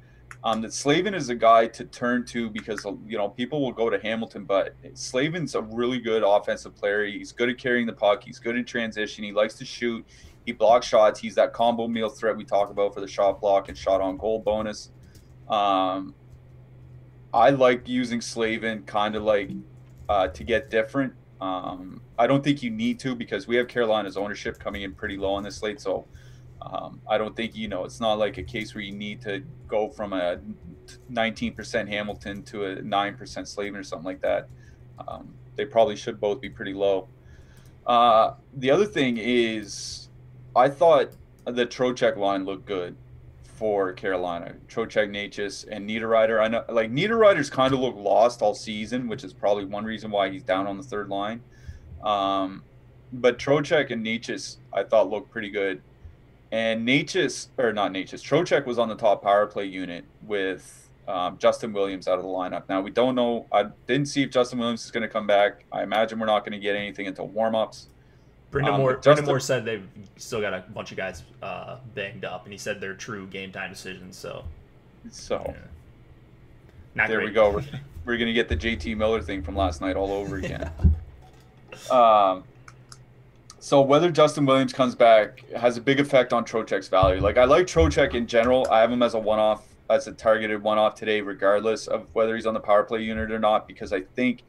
[0.43, 3.91] Um, that Slavin is a guy to turn to because you know people will go
[3.91, 7.05] to Hamilton, but Slavin's a really good offensive player.
[7.05, 8.23] He's good at carrying the puck.
[8.25, 9.23] He's good in transition.
[9.23, 10.05] He likes to shoot.
[10.47, 11.21] He blocks shots.
[11.21, 14.17] He's that combo meal threat we talk about for the shot block and shot on
[14.17, 14.91] goal bonus.
[15.49, 16.15] Um,
[17.35, 19.51] I like using Slavin kind of like
[20.09, 21.13] uh, to get different.
[21.41, 25.17] Um, I don't think you need to because we have Carolina's ownership coming in pretty
[25.17, 25.81] low on this slate.
[25.81, 26.07] So
[26.63, 29.43] um, I don't think, you know, it's not like a case where you need to
[29.67, 30.41] go from a
[31.13, 34.49] 19% Hamilton to a 9% Slavin or something like that.
[35.07, 37.09] Um, they probably should both be pretty low.
[37.87, 40.09] Uh, the other thing is,
[40.55, 41.13] I thought
[41.45, 42.97] the Trocheck line looked good
[43.61, 44.55] for Carolina.
[44.69, 46.41] Trocheck, Necas, and Niederreiter.
[46.41, 50.11] I know, like Niederreiter's kind of looked lost all season, which is probably one reason
[50.11, 51.43] why he's down on the third line.
[52.03, 52.63] Um,
[53.13, 55.83] but Trocheck and Necas, I thought looked pretty good.
[56.53, 61.39] And Necas, or not Necas, Trocheck was on the top power play unit with um,
[61.39, 62.65] Justin Williams out of the lineup.
[62.69, 63.47] Now we don't know.
[63.53, 65.65] I didn't see if Justin Williams is going to come back.
[65.73, 67.87] I imagine we're not going to get anything until warmups.
[68.51, 68.95] Brendan Um, Moore.
[68.95, 69.87] but Brind'Amour said they've
[70.17, 73.53] still got a bunch of guys uh, banged up, and he said they're true game
[73.53, 74.17] time decisions.
[74.17, 74.45] So,
[75.09, 75.55] So yeah.
[76.97, 77.29] not there great.
[77.29, 77.51] we go.
[77.53, 77.65] We're,
[78.05, 80.69] we're going to get the JT Miller thing from last night all over again.
[81.91, 82.43] Um,
[83.61, 87.21] so whether Justin Williams comes back has a big effect on Trocheck's value.
[87.21, 88.67] Like I like Trocheck in general.
[88.71, 92.47] I have him as a one-off, as a targeted one-off today, regardless of whether he's
[92.47, 94.43] on the power play unit or not, because I think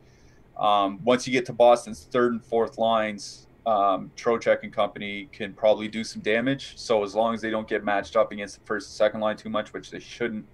[0.58, 5.54] um, once you get to Boston's third and fourth lines, um, Trocheck and company can
[5.54, 6.78] probably do some damage.
[6.78, 9.38] So as long as they don't get matched up against the first and second line
[9.38, 10.46] too much, which they shouldn't,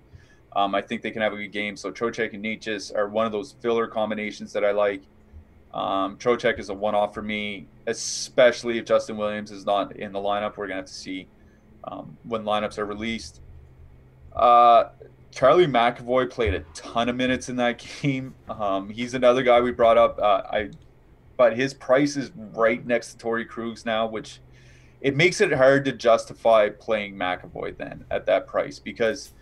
[0.55, 1.77] um, I think they can have a good game.
[1.77, 5.03] So Trocheck and Necas are one of those filler combinations that I like.
[5.73, 10.19] Um, Trocheck is a one-off for me, especially if Justin Williams is not in the
[10.19, 10.57] lineup.
[10.57, 11.27] We're gonna have to see
[11.83, 13.41] um, when lineups are released.
[14.35, 14.89] Uh,
[15.31, 18.33] Charlie McAvoy played a ton of minutes in that game.
[18.49, 20.19] Um, he's another guy we brought up.
[20.19, 20.69] Uh, I,
[21.37, 24.39] but his price is right next to Torrey Krug's now, which
[25.01, 29.33] it makes it hard to justify playing McAvoy then at that price because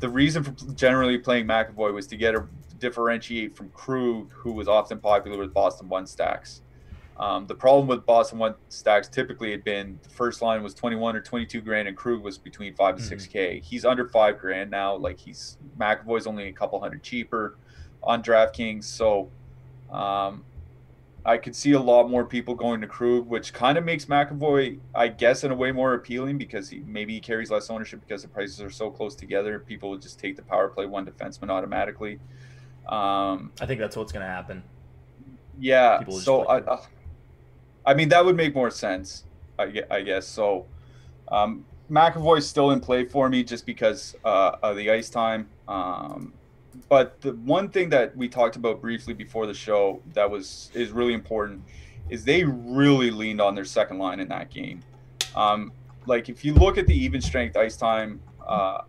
[0.00, 2.46] the reason for generally playing McAvoy was to get a
[2.78, 6.62] differentiate from Krug, who was often popular with Boston one stacks.
[7.18, 11.16] Um, the problem with Boston one stacks typically had been the first line was 21
[11.16, 13.08] or 22 grand, and Krug was between 5 and Mhm.
[13.08, 13.60] 6K.
[13.60, 14.94] He's under five grand now.
[14.94, 17.56] Like he's McAvoy's only a couple hundred cheaper
[18.04, 18.84] on DraftKings.
[18.84, 19.30] So
[19.90, 20.44] um,
[21.24, 24.78] I could see a lot more people going to Krug, which kind of makes McAvoy,
[24.94, 28.22] I guess, in a way more appealing because he maybe he carries less ownership because
[28.22, 29.58] the prices are so close together.
[29.58, 32.20] People would just take the power play one defenseman automatically.
[32.88, 34.62] Um, I think that's what's going to happen.
[35.58, 36.04] Yeah.
[36.08, 36.82] So I, uh,
[37.84, 39.24] I mean, that would make more sense.
[39.58, 40.66] I, I guess so.
[41.28, 45.48] Um, McAvoy's still in play for me just because uh, of the ice time.
[45.66, 46.32] Um,
[46.88, 50.90] but the one thing that we talked about briefly before the show that was is
[50.90, 51.62] really important
[52.08, 54.80] is they really leaned on their second line in that game.
[55.34, 55.72] Um,
[56.06, 58.82] like if you look at the even strength ice time, uh,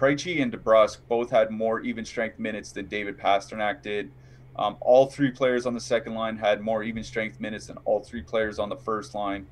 [0.00, 4.10] Krejci and DeBrusk both had more even strength minutes than David Pastrnak did.
[4.56, 8.00] Um, all three players on the second line had more even strength minutes than all
[8.00, 9.46] three players on the first line.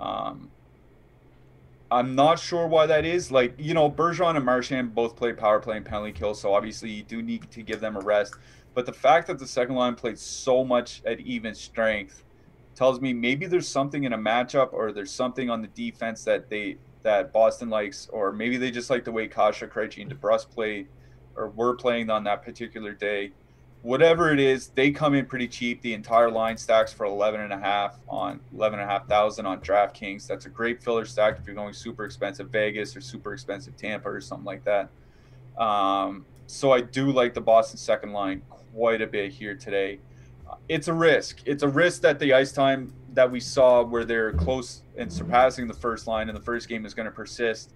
[0.00, 0.50] Um,
[1.92, 3.30] I'm not sure why that is.
[3.30, 6.90] Like, you know, Bergeron and Marchand both play power play and penalty kill, so obviously
[6.90, 8.34] you do need to give them a rest.
[8.74, 12.24] But the fact that the second line played so much at even strength
[12.74, 16.50] tells me maybe there's something in a matchup or there's something on the defense that
[16.50, 20.50] they that Boston likes, or maybe they just like the way Kase, Krejci, and DeBrusk
[20.50, 20.88] played
[21.36, 23.32] or were playing on that particular day
[23.84, 25.82] whatever it is, they come in pretty cheap.
[25.82, 29.44] The entire line stacks for 11 and a half on 11 and a half thousand
[29.44, 30.26] on DraftKings.
[30.26, 34.08] That's a great filler stack if you're going super expensive Vegas or super expensive Tampa
[34.08, 34.88] or something like that.
[35.62, 38.40] Um, so I do like the Boston second line
[38.72, 40.00] quite a bit here today.
[40.68, 41.42] It's a risk.
[41.44, 45.66] It's a risk that the ice time that we saw where they're close and surpassing
[45.66, 47.72] the first line in the first game is going to persist.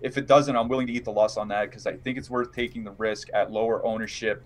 [0.00, 2.30] If it doesn't, I'm willing to eat the loss on that because I think it's
[2.30, 4.42] worth taking the risk at lower ownership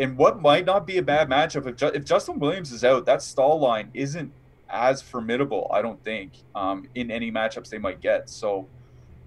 [0.00, 1.66] And what might not be a bad matchup.
[1.66, 4.32] If, Ju- if Justin Williams is out, that Staal line isn't
[4.70, 8.30] as formidable, I don't think, um, in any matchups they might get.
[8.30, 8.66] So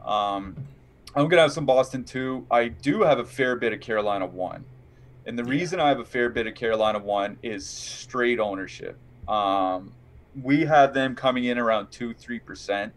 [0.04, 0.56] um,
[1.16, 2.48] I'm going to have some Boston too.
[2.50, 4.66] I do have a fair bit of Carolina one.
[5.28, 8.98] And the reason I have a fair bit of Carolina one is straight ownership.
[9.28, 9.92] Um,
[10.42, 12.94] we have them coming in around two, three percent.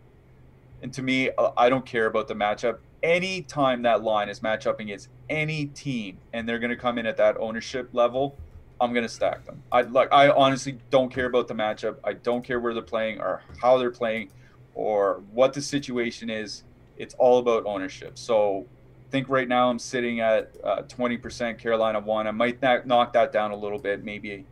[0.83, 4.43] And to me, uh, I don't care about the matchup any time that line is
[4.43, 8.37] match up against any team and they're going to come in at that ownership level,
[8.81, 9.63] I'm going to stack them.
[9.71, 11.97] I like I honestly don't care about the matchup.
[12.05, 14.31] I don't care where they're playing or how they're playing
[14.75, 16.65] or what the situation is.
[16.99, 18.19] It's all about ownership.
[18.19, 18.67] So
[19.07, 22.27] I think right now I'm sitting at uh, 20% Carolina one.
[22.27, 24.45] I might knock that down a little bit, maybe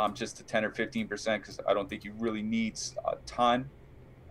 [0.00, 3.68] um, just to 10 or 15% because I don't think he really needs a ton.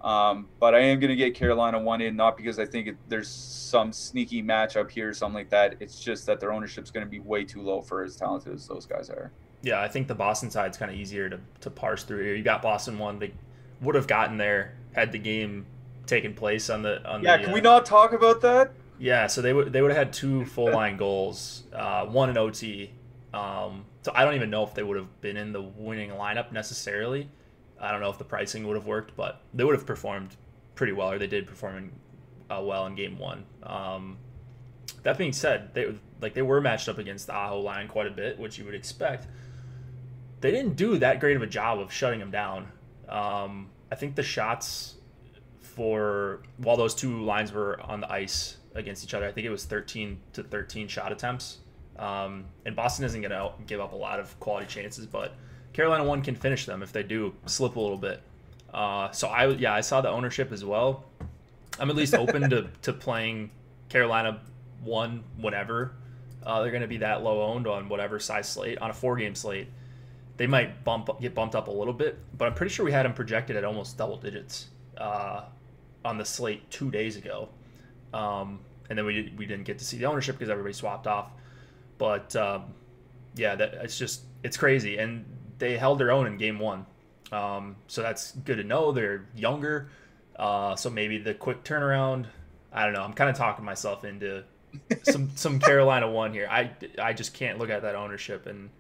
[0.02, 2.98] Um, but I am going to get Carolina one in, not because I think it,
[3.10, 5.76] there's some sneaky matchup here or something like that.
[5.80, 8.54] It's just that their ownership is going to be way too low for as talented
[8.54, 9.32] as those guys are.
[9.62, 12.36] Yeah, I think the Boston side's kind of easier to, to parse through here.
[12.36, 13.34] You got Boston one; they
[13.82, 15.66] would have gotten there had the game
[16.06, 17.38] taken place on the on the yeah.
[17.38, 18.72] The, can uh, we not talk about that?
[19.00, 22.38] Yeah, so they would they would have had two full line goals, uh, one in
[22.38, 22.92] OT.
[23.34, 26.52] Um, so I don't even know if they would have been in the winning lineup
[26.52, 27.30] necessarily.
[27.80, 30.36] I don't know if the pricing would have worked, but they would have performed
[30.76, 31.92] pretty well, or they did perform
[32.50, 33.46] uh, well in game one.
[33.64, 34.18] Um,
[35.04, 38.12] that being said, they like they were matched up against the Aho line quite a
[38.12, 39.28] bit, which you would expect.
[40.42, 42.72] They didn't do that great of a job of shutting them down.
[43.08, 44.96] Um, I think the shots
[45.60, 49.50] for while those two lines were on the ice against each other, I think it
[49.50, 51.60] was 13 to 13 shot attempts.
[52.00, 55.36] Um, and Boston isn't going to give up a lot of quality chances, but
[55.74, 58.22] Carolina one can finish them if they do slip a little bit.
[58.74, 61.04] Uh, so I yeah I saw the ownership as well.
[61.80, 63.52] I'm at least open to, to playing
[63.90, 64.40] Carolina
[64.84, 65.94] one whenever
[66.44, 69.18] uh, they're going to be that low owned on whatever size slate on a four
[69.18, 69.68] game slate.
[70.38, 73.06] They might bump get bumped up a little bit, but I'm pretty sure we had
[73.06, 75.44] them projected at almost double digits uh,
[76.06, 77.50] on the slate two days ago,
[78.14, 78.60] um,
[78.90, 81.32] and then we we didn't get to see the ownership because everybody swapped off.
[82.00, 82.74] But um,
[83.36, 85.24] yeah, that it's just it's crazy, and
[85.60, 86.88] they held their own in game one.
[87.32, 88.92] Um, so that's good to know.
[88.92, 89.90] They're younger,
[90.38, 92.26] uh, so maybe the quick turnaround.
[92.74, 93.04] I don't know.
[93.04, 94.44] I'm kind of talking myself into
[95.04, 96.48] some some Carolina one here.
[96.50, 98.72] I, I just can't look at that ownership and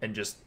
[0.00, 0.38] and just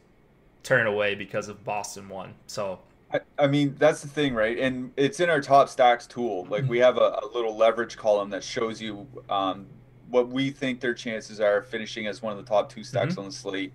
[0.62, 2.34] turn away because of Boston one.
[2.46, 2.80] So
[3.12, 4.58] I, I mean that's the thing, right?
[4.58, 6.46] And it's in our top stacks tool.
[6.50, 9.66] Like we have a, a little leverage column that shows you um,
[10.10, 13.20] what we think their chances are finishing as one of the top two stacks mm-hmm.
[13.20, 13.72] on the slate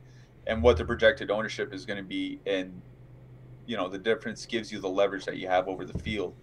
[0.48, 2.40] and what the projected ownership is going to be.
[2.46, 2.82] And
[3.66, 6.34] you know the difference gives you the leverage that you have over the field.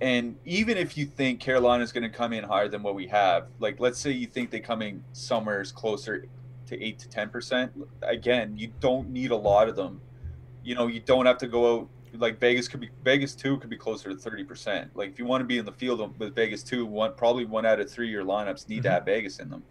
[0.00, 3.06] And even if you think carolina is going to come in higher than what we
[3.08, 6.26] have like let's say you think they come in somewhere closer
[6.66, 7.72] to 8 to 10 percent
[8.02, 10.00] again you don't need a lot of them.
[10.62, 11.88] You know you don't have to go out
[12.18, 15.24] like vegas could be vegas 2 could be closer to 30 percent like if you
[15.24, 18.08] want to be in the field with vegas 2 one probably one out of three
[18.08, 18.82] your lineups need mm-hmm.
[18.84, 19.62] to have vegas in them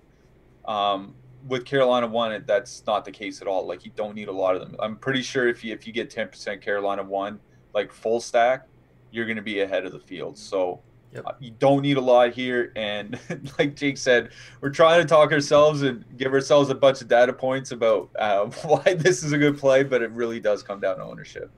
[0.66, 1.14] um,
[1.48, 3.68] with Carolina one, that's not the case at all.
[3.68, 4.76] Like you don't need a lot of them.
[4.80, 7.40] I'm pretty sure if you if you get 10% Carolina one,
[7.74, 8.68] like full stack,
[9.12, 10.38] you're going to be ahead of the field.
[10.38, 10.82] So
[11.12, 11.24] yep.
[11.26, 12.72] uh, you don't need a lot here.
[12.76, 13.20] And
[13.60, 14.32] like Jake said,
[14.62, 18.46] we're trying to talk ourselves and give ourselves a bunch of data points about uh,
[18.64, 21.52] why this is a good play, but it really does come down to ownership.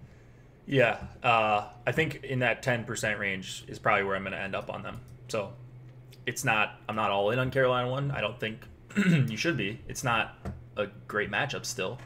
[0.68, 4.56] Yeah, uh, I think in that 10% range is probably where I'm going to end
[4.56, 5.00] up on them.
[5.28, 5.54] So
[6.26, 6.80] it's not.
[6.90, 8.12] I'm not all in on Carolina one.
[8.12, 8.60] I don't think
[8.96, 9.80] you should be.
[9.88, 10.38] It's not
[10.78, 12.00] a great matchup still,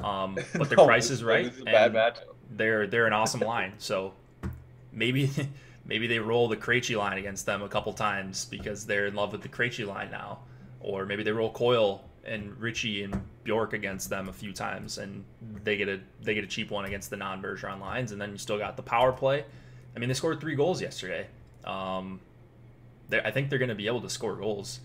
[0.00, 1.52] um, but the no, price is right.
[1.64, 2.34] bad matchup.
[2.50, 3.74] They're they're an awesome line.
[3.78, 4.14] So
[4.92, 5.30] maybe
[5.84, 9.32] maybe they roll the Krejci line against them a couple times because they're in love
[9.32, 10.40] with the Krejci line now,
[10.80, 15.24] or maybe they roll Coyle and Ritchie and Bjork against them a few times, and
[15.64, 18.38] they get a they get a cheap one against the non-Bergeron lines, and then you
[18.38, 19.44] still got the power play.
[19.94, 21.26] I mean, they scored three goals yesterday.
[21.64, 22.20] Um,
[23.12, 24.80] I think they're going to be able to score goals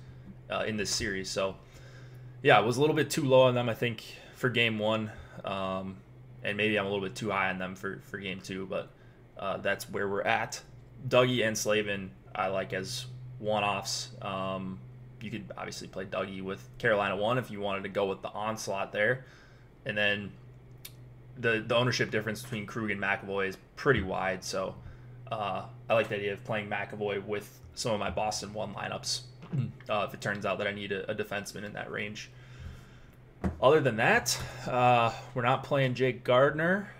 [0.49, 1.29] uh, in this series.
[1.29, 1.55] So,
[2.43, 4.03] yeah, I was a little bit too low on them, I think,
[4.35, 5.11] for game one.
[5.43, 5.97] Um,
[6.43, 8.89] and maybe I'm a little bit too high on them for, for game two, but
[9.37, 10.61] uh, that's where we're at.
[11.07, 13.05] Dougie and Slavin, I like as
[13.39, 14.09] one offs.
[14.21, 14.79] Um,
[15.23, 18.29] you could obviously play Dougie with Carolina 1 if you wanted to go with the
[18.29, 19.25] onslaught there.
[19.85, 20.31] And then
[21.37, 24.43] the, the ownership difference between Krug and McAvoy is pretty wide.
[24.43, 24.75] So
[25.31, 29.21] uh, I like the idea of playing McAvoy with some of my Boston one lineups
[29.89, 32.29] uh, if it turns out that I need a, a, defenseman in that range.
[33.61, 36.91] Other than that, uh, we're not playing Jake Gardiner,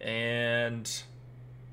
[0.00, 1.02] and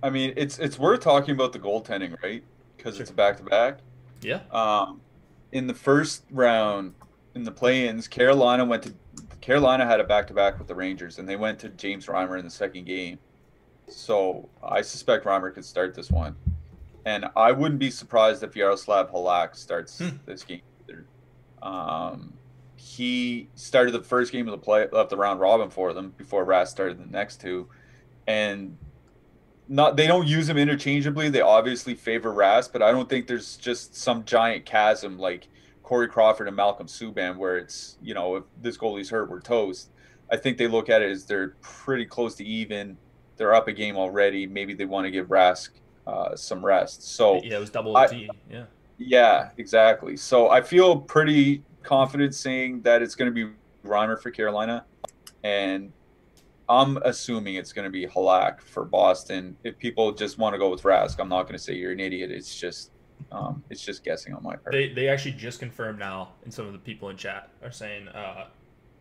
[0.01, 2.41] I mean it's it's worth talking about the goaltending, right?
[2.77, 3.01] Because sure.
[3.01, 3.79] it's a back to back.
[4.21, 4.39] Yeah.
[4.51, 5.01] Um,
[5.51, 6.93] in the first round,
[7.33, 8.93] in the play-ins, Carolina went to
[9.41, 12.39] Carolina had a back to back with the Rangers, and they went to James Reimer
[12.39, 13.19] in the second game.
[13.87, 16.35] So I suspect Reimer could start this one
[17.05, 20.09] and I wouldn't be surprised if Yaroslav Halak starts hmm.
[20.25, 21.05] this game either.
[21.61, 22.33] Um,
[22.75, 26.45] he started the first game of the play of the round robin for them before
[26.45, 27.67] Rask started the next two,
[28.27, 28.77] and
[29.67, 31.29] not they don't use them interchangeably.
[31.29, 35.47] They obviously favor Rask, but I don't think there's just some giant chasm like
[35.83, 39.89] Corey Crawford and Malcolm Subban where it's you know if this goalie's hurt, we're toast.
[40.31, 42.97] I think they look at it as they're pretty close to even.
[43.37, 44.47] They're up a game already.
[44.47, 45.69] Maybe they want to give Rask
[46.07, 47.03] uh, some rest.
[47.15, 48.29] So yeah, it was double OT.
[48.49, 48.65] yeah.
[48.97, 50.15] Yeah, exactly.
[50.15, 53.53] So I feel pretty confident saying that it's going to be
[53.85, 54.85] Reimer for Carolina,
[55.43, 55.91] and
[56.67, 59.55] I'm assuming it's going to be Halak for Boston.
[59.63, 61.99] If people just want to go with Rask, I'm not going to say you're an
[61.99, 62.31] idiot.
[62.31, 62.91] It's just
[63.31, 64.71] um, it's just guessing on my part.
[64.71, 68.07] They, they actually just confirmed now, and some of the people in chat are saying
[68.09, 68.47] uh,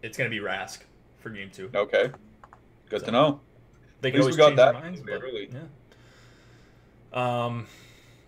[0.02, 0.80] it's going to be Rask
[1.18, 1.70] for game two.
[1.74, 2.10] Okay,
[2.88, 3.40] good so, to know.
[4.00, 5.60] They can always change their minds, but, yeah.
[7.12, 7.66] Um,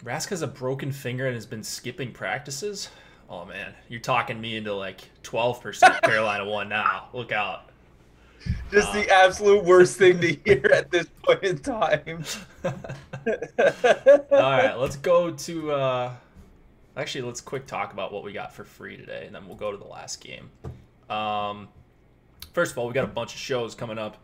[0.05, 2.89] Rask has a broken finger and has been skipping practices.
[3.28, 7.09] Oh man, you're talking me into like 12% Carolina one now.
[7.12, 7.70] Look out.
[8.70, 12.24] Just the uh, absolute worst thing to hear at this point in time.
[12.64, 12.72] All
[14.30, 15.72] right, let's go to.
[15.72, 16.12] Uh,
[16.97, 19.70] actually, let's quick talk about what we got for free today, and then we'll go
[19.70, 20.51] to the last game.
[21.09, 21.68] Um,
[22.53, 24.18] first of all, we got a bunch of shows coming up.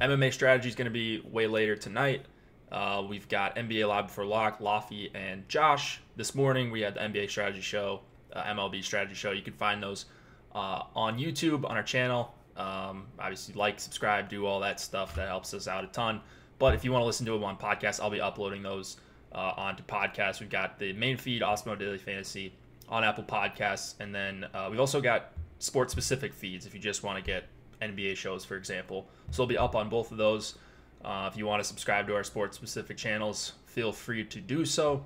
[0.00, 2.26] MMA strategy is going to be way later tonight.
[2.72, 6.00] Uh, we've got NBA Live Before Lock, Laffy, and Josh.
[6.16, 8.00] This morning we had the NBA Strategy Show,
[8.32, 9.32] uh, MLB Strategy Show.
[9.32, 10.06] You can find those
[10.54, 12.34] uh, on YouTube on our channel.
[12.56, 15.14] Um, obviously, like, subscribe, do all that stuff.
[15.14, 16.20] That helps us out a ton.
[16.58, 18.98] But if you want to listen to them on podcast, I'll be uploading those
[19.34, 20.40] uh, onto podcasts.
[20.40, 22.52] We've got the main feed, Awesemo Daily Fantasy,
[22.88, 27.18] on Apple Podcasts, and then uh, we've also got sports-specific feeds if you just want
[27.18, 27.48] to get
[27.80, 29.08] NBA shows, for example.
[29.30, 30.58] So they'll be up on both of those.
[31.04, 34.64] Uh, if you want to subscribe to our sports specific channels, feel free to do
[34.64, 35.04] so.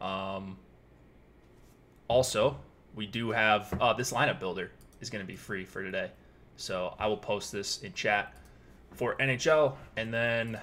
[0.00, 0.56] Um,
[2.08, 2.58] also,
[2.94, 4.70] we do have uh, this lineup builder
[5.00, 6.10] is going to be free for today.
[6.56, 8.34] So I will post this in chat
[8.92, 9.74] for NHL.
[9.96, 10.58] And then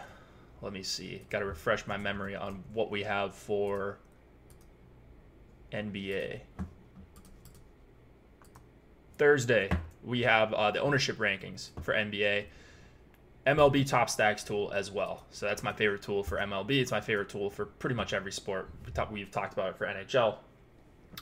[0.62, 1.22] let me see.
[1.30, 3.98] Got to refresh my memory on what we have for
[5.72, 6.42] NBA.
[9.18, 9.70] Thursday,
[10.04, 12.46] we have uh, the ownership rankings for NBA.
[13.48, 15.26] MLB Top Stacks tool as well.
[15.32, 16.80] So that's my favorite tool for MLB.
[16.80, 18.70] It's my favorite tool for pretty much every sport.
[19.12, 20.38] We've talked about it for NHL,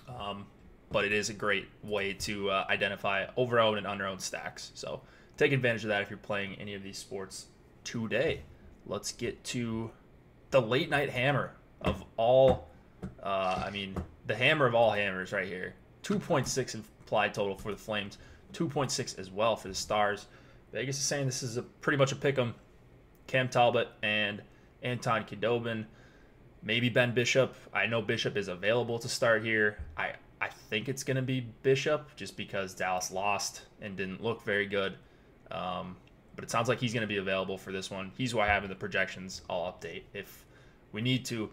[0.08, 0.46] um,
[0.92, 4.72] but it is a great way to uh, identify overowned and underowned stacks.
[4.74, 5.02] So
[5.38, 7.48] take advantage of that if you're playing any of these sports
[7.84, 8.42] today.
[8.86, 9.92] Let's get to
[10.52, 12.70] the late night hammer of all.
[13.22, 15.76] Uh, I mean, the hammer of all hammers right here.
[16.04, 18.18] 2.6 implied total for the Flames.
[18.54, 20.26] 2.6 as well for the Stars.
[20.74, 22.56] Vegas is saying this is a pretty much a pick 'em.
[23.28, 24.42] Cam Talbot and
[24.82, 25.86] Anton Khudobin.
[26.64, 27.56] Maybe Ben Bishop.
[27.74, 29.78] I know Bishop is available to start here.
[29.96, 30.14] I
[30.70, 34.96] think it's going to be Bishop just because Dallas lost and didn't look very good.
[35.52, 35.98] Um,
[36.36, 38.12] but it sounds like he's going to be available for this one.
[38.16, 39.42] He's who I have in the projections.
[39.50, 40.46] I'll update if
[40.92, 41.50] we need to.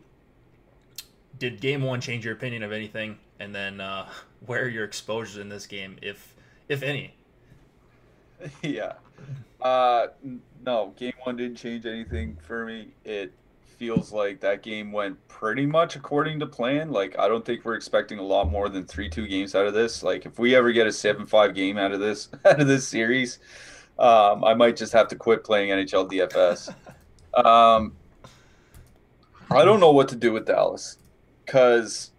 [1.38, 3.18] Did game one change your opinion of anything?
[3.40, 4.08] And then uh,
[4.46, 6.34] where are your exposures in this game, if
[6.68, 7.14] if any?
[8.62, 8.92] Yeah.
[9.62, 10.08] Uh,
[10.64, 12.88] no, game one didn't change anything for me.
[13.02, 13.32] It
[13.76, 16.90] feels like that game went pretty much according to plan.
[16.90, 19.74] Like I don't think we're expecting a lot more than three two games out of
[19.74, 20.02] this.
[20.02, 22.86] Like if we ever get a seven five game out of this out of this
[22.88, 23.38] series,
[23.98, 26.74] um, I might just have to quit playing NHL DFS.
[27.44, 27.92] um,
[29.50, 30.98] I don't know what to do with Dallas
[31.44, 32.10] because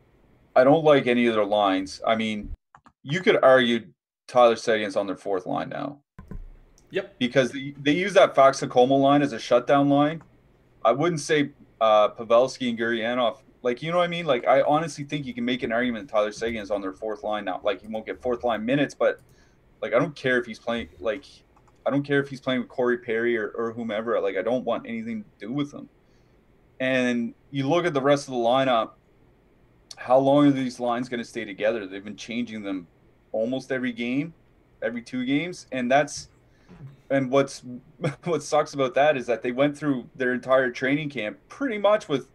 [0.55, 2.01] I don't like any of their lines.
[2.05, 2.53] I mean,
[3.03, 3.88] you could argue
[4.28, 5.99] Tyler Seguin's on their fourth line now.
[6.91, 7.16] Yep.
[7.20, 10.22] Because they, they use that Faksa line as a shutdown line
[10.88, 11.49] I wouldn't say
[11.81, 13.39] uh, Pavelski and Gurianov.
[13.61, 14.25] Like, you know what I mean?
[14.25, 17.23] Like, I honestly think you can make an argument Tyler Seguin is on their fourth
[17.23, 17.59] line now.
[17.61, 19.19] Like, he won't get fourth line minutes, but
[19.81, 20.88] like, I don't care if he's playing.
[20.99, 21.25] Like,
[21.85, 24.17] I don't care if he's playing with Corey Perry or, or whomever.
[24.21, 25.89] Like, I don't want anything to do with him.
[26.79, 28.91] And you look at the rest of the lineup.
[29.97, 31.85] How long are these lines going to stay together?
[31.85, 32.88] They've been changing them
[33.33, 34.33] almost every game,
[34.81, 36.29] every two games, and that's
[37.10, 37.64] and what's
[38.24, 42.08] what sucks about that is that they went through their entire training camp pretty much
[42.08, 42.30] with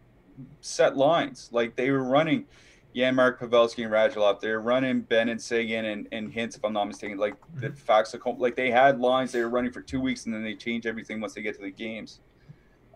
[0.60, 1.48] set lines.
[1.52, 2.46] Like they were running
[2.94, 4.40] Janmark, Pavelski, and Radulov.
[4.40, 7.18] They were running Benn and Seguin and, and Hintz, if I'm not mistaken.
[7.18, 7.76] Like the mm-hmm.
[7.76, 10.54] facts of like they had lines they were running for two weeks and then they
[10.54, 12.20] change everything once they get to the games.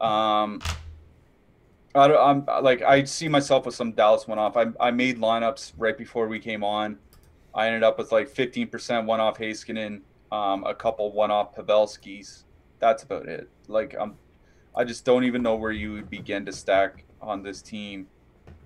[0.00, 0.60] Um,
[1.94, 4.56] I am like I see myself with some Dallas one off.
[4.56, 6.98] I, I made lineups right before we came on.
[7.54, 10.02] I ended up with like 15% one off Heiskanen
[10.32, 12.44] um, a couple one-off Pavelskis.
[12.78, 13.48] That's about it.
[13.68, 14.16] Like I'm,
[14.74, 18.08] I just don't even know where you would begin to stack on this team,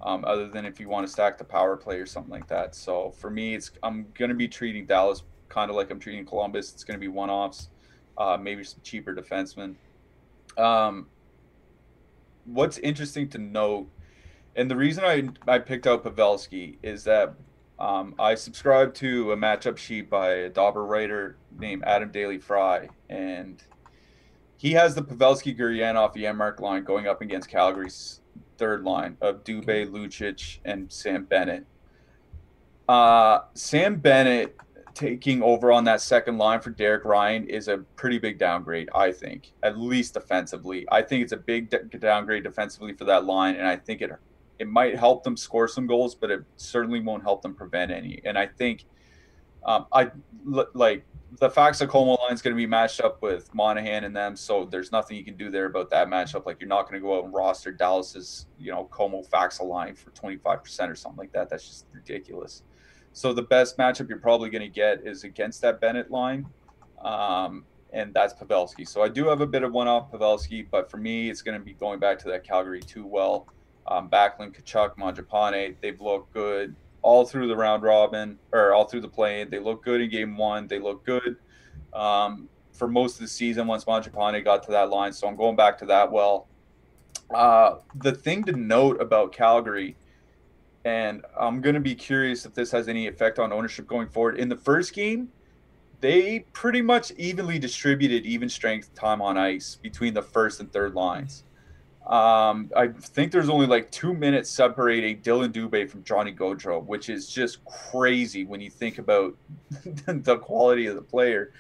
[0.03, 2.75] um, other than if you want to stack the power play or something like that.
[2.75, 6.73] So for me, it's I'm gonna be treating Dallas kind of like I'm treating Columbus.
[6.73, 7.71] It's gonna be one-offs,
[8.19, 9.77] uh, maybe some cheaper defensemen.
[10.59, 11.07] Um,
[12.45, 13.89] what's interesting to note,
[14.57, 17.35] and the reason I I picked out Pavelski is that
[17.81, 22.89] um, I subscribe to a matchup sheet by a Dobber writer named Adam Daly Fry,
[23.09, 23.63] and
[24.59, 28.21] he has the Pavelski Gurianov Janmark line going up against Calgary's
[28.59, 31.65] third line of Dubé, Lucic, and Sam Bennett.
[32.87, 34.57] Uh, Sam Bennett
[34.93, 39.13] taking over on that second line for Derek Ryan is a pretty big downgrade, I
[39.13, 40.87] think, at least defensively.
[40.91, 44.11] I think it's a big downgrade defensively for that line, and I think it
[44.61, 48.21] it might help them score some goals, but it certainly won't help them prevent any.
[48.27, 48.85] And I think
[49.65, 50.11] um, I
[50.45, 51.05] like
[51.39, 54.67] the Faksa Comeau line is going to be matched up with Monahan and them, so
[54.71, 56.45] there's nothing you can do there about that matchup.
[56.45, 59.95] Like you're not going to go out and roster Dallas's you know Comeau Faksa line
[59.95, 61.49] for 25 percent or something like that.
[61.49, 62.63] That's just ridiculous.
[63.13, 66.47] So the best matchup you're probably going to get is against that Bennett line.
[67.03, 68.87] Um, and that's Pavelski.
[68.87, 71.59] So I do have a bit of one off Pavelski, but for me, it's going
[71.59, 73.49] to be going back to that Calgary too well
[73.91, 75.77] um, Backlund, Tkachuk, Mangiapane.
[75.81, 79.45] They've looked good all through the round robin or all through the play.
[79.45, 80.67] They look good in game one.
[80.67, 81.37] They look good
[81.93, 85.13] um, for most of the season once Mangiapane got to that line.
[85.13, 86.47] So I'm going back to that well.
[87.35, 89.97] Uh, the thing to note about Calgary,
[90.85, 94.39] and I'm going to be curious if this has any effect on ownership going forward.
[94.39, 95.29] In the first game,
[96.01, 100.95] they pretty much evenly distributed even strength time on ice between the first and third
[100.95, 101.45] lines.
[102.11, 107.09] Um, I think there's only like two minutes separating Dillon Dubé from Johnny Gaudreau, which
[107.09, 109.37] is just crazy when you think about
[110.07, 111.53] the quality of the player.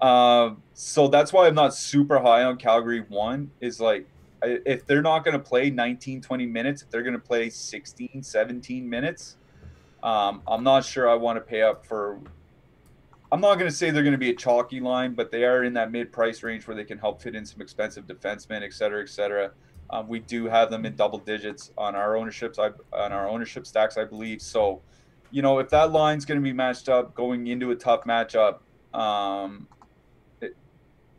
[0.00, 3.04] Um, so that's why I'm not super high on Calgary.
[3.08, 4.08] One is like,
[4.42, 8.24] if they're not going to play 19, 20 minutes, if they're going to play 16,
[8.24, 9.36] 17 minutes,
[10.02, 12.18] um, I'm not sure I want to pay up for.
[13.30, 15.62] I'm not going to say they're going to be a chalky line, but they are
[15.62, 18.72] in that mid price range where they can help fit in some expensive defensemen, et
[18.72, 19.52] cetera, et cetera.
[19.92, 23.98] Um, we do have them in double digits on our ownerships, on our ownership stacks,
[23.98, 24.40] I believe.
[24.40, 24.80] So,
[25.30, 28.60] you know, if that line's going to be matched up going into a tough matchup,
[28.98, 29.68] um,
[30.40, 30.56] it,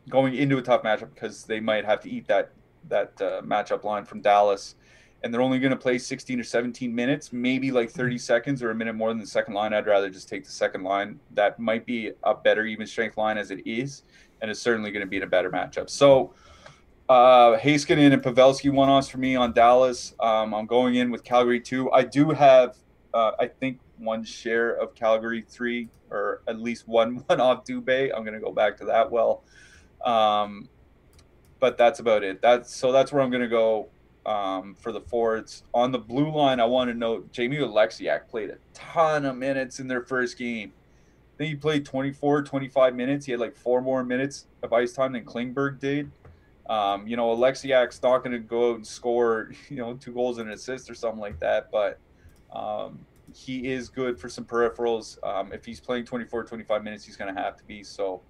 [0.08, 2.50] going into a tough matchup because they might have to eat that
[2.88, 4.74] that uh, matchup line from Dallas,
[5.22, 8.70] and they're only going to play 16 or 17 minutes, maybe like 30 seconds or
[8.72, 9.72] a minute more than the second line.
[9.72, 11.18] I'd rather just take the second line.
[11.30, 14.02] That might be a better even strength line as it is,
[14.42, 15.88] and it's certainly going to be in a better matchup.
[15.88, 16.34] So
[17.08, 20.14] uh, Heiskanen and Pavelski one offs for me on Dallas.
[20.20, 21.90] Um, I'm going in with Calgary two.
[21.92, 22.76] I do have,
[23.12, 28.10] uh, I think, one share of Calgary three, or at least one one off Dubé.
[28.14, 29.42] I'm going to go back to that well.
[30.04, 30.68] Um,
[31.60, 32.40] but that's about it.
[32.42, 33.88] That's so that's where I'm going to go
[34.26, 35.64] um, for the forwards.
[35.74, 39.80] On the blue line, I want to note Jamie Oleksiak played a ton of minutes
[39.80, 40.72] in their first game.
[41.34, 43.26] I think he played 24, 25 minutes.
[43.26, 46.10] He had like four more minutes of ice time than Klingberg did.
[46.68, 50.38] Um, you know, Oleksiak's not going to go out and score, you know, two goals
[50.38, 51.98] and an assist or something like that, but
[52.52, 52.98] um,
[53.34, 55.18] he is good for some peripherals.
[55.26, 57.82] Um, if he's playing 24, 25 minutes, he's going to have to be.
[57.82, 58.22] So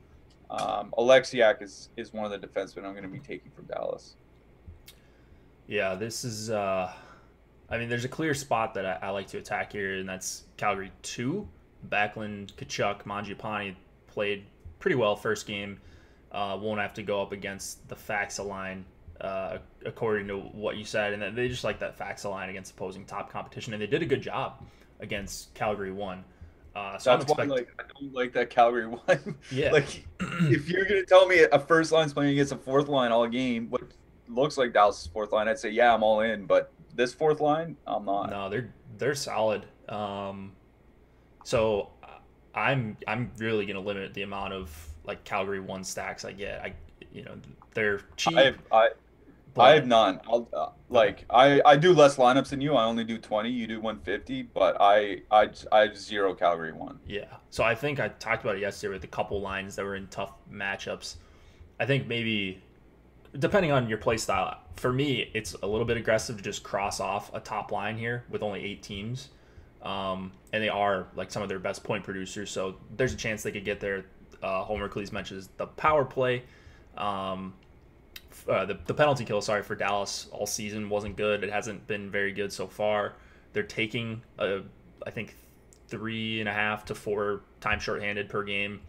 [0.50, 4.16] um, Oleksiak is, is one of the defensemen I'm going to be taking from Dallas.
[5.66, 6.50] Yeah, this is.
[6.50, 6.92] Uh,
[7.70, 10.44] I mean, there's a clear spot that I, I like to attack here, and that's
[10.56, 11.48] Calgary 2.
[11.88, 13.74] Backlund, Tkachuk, Mangiapane
[14.06, 14.44] played
[14.78, 15.80] pretty well first game.
[16.34, 18.84] Uh, won't have to go up against the Faksa line,
[19.20, 21.12] uh, according to what you said.
[21.12, 24.06] And they just like that Faksa line against opposing top competition, and they did a
[24.06, 24.60] good job
[25.00, 26.24] against Calgary 1.
[26.74, 29.36] Uh, so That's why like, I don't like that Calgary one.
[29.52, 29.70] Yeah.
[29.70, 33.12] like, if you're going to tell me a first line's playing against a fourth line
[33.12, 33.82] all game, what
[34.28, 36.46] looks like Dallas' fourth line, I'd say, yeah, I'm all in.
[36.46, 38.30] But this fourth line, I'm not.
[38.30, 39.66] No, they're they're solid.
[39.88, 40.52] Um,
[41.44, 41.90] so
[42.54, 46.60] I'm I'm really gonna limit the amount of like Calgary one stacks I get.
[46.60, 46.74] I
[47.12, 47.36] you know
[47.74, 48.36] they're cheap.
[48.36, 48.88] I have, I,
[49.56, 50.20] I have none.
[50.28, 52.74] I'll uh, like I I do less lineups than you.
[52.74, 53.50] I only do 20.
[53.50, 56.98] You do 150, but I I I have zero Calgary one.
[57.06, 57.36] Yeah.
[57.50, 60.08] So I think I talked about it yesterday with a couple lines that were in
[60.08, 61.16] tough matchups.
[61.78, 62.62] I think maybe
[63.38, 67.00] depending on your play style, for me, it's a little bit aggressive to just cross
[67.00, 69.28] off a top line here with only eight teams.
[69.82, 73.42] Um, and they are like some of their best point producers, so there's a chance
[73.42, 74.06] they could get there.
[74.44, 76.42] Uh, Homer Cleese mentions the power play.
[76.98, 77.54] Um,
[78.46, 81.42] uh, the, the penalty kill, sorry, for Dallas all season wasn't good.
[81.42, 83.14] It hasn't been very good so far.
[83.54, 84.58] They're taking, uh,
[85.06, 85.34] I think,
[85.88, 88.82] three and a half to four times shorthanded per game.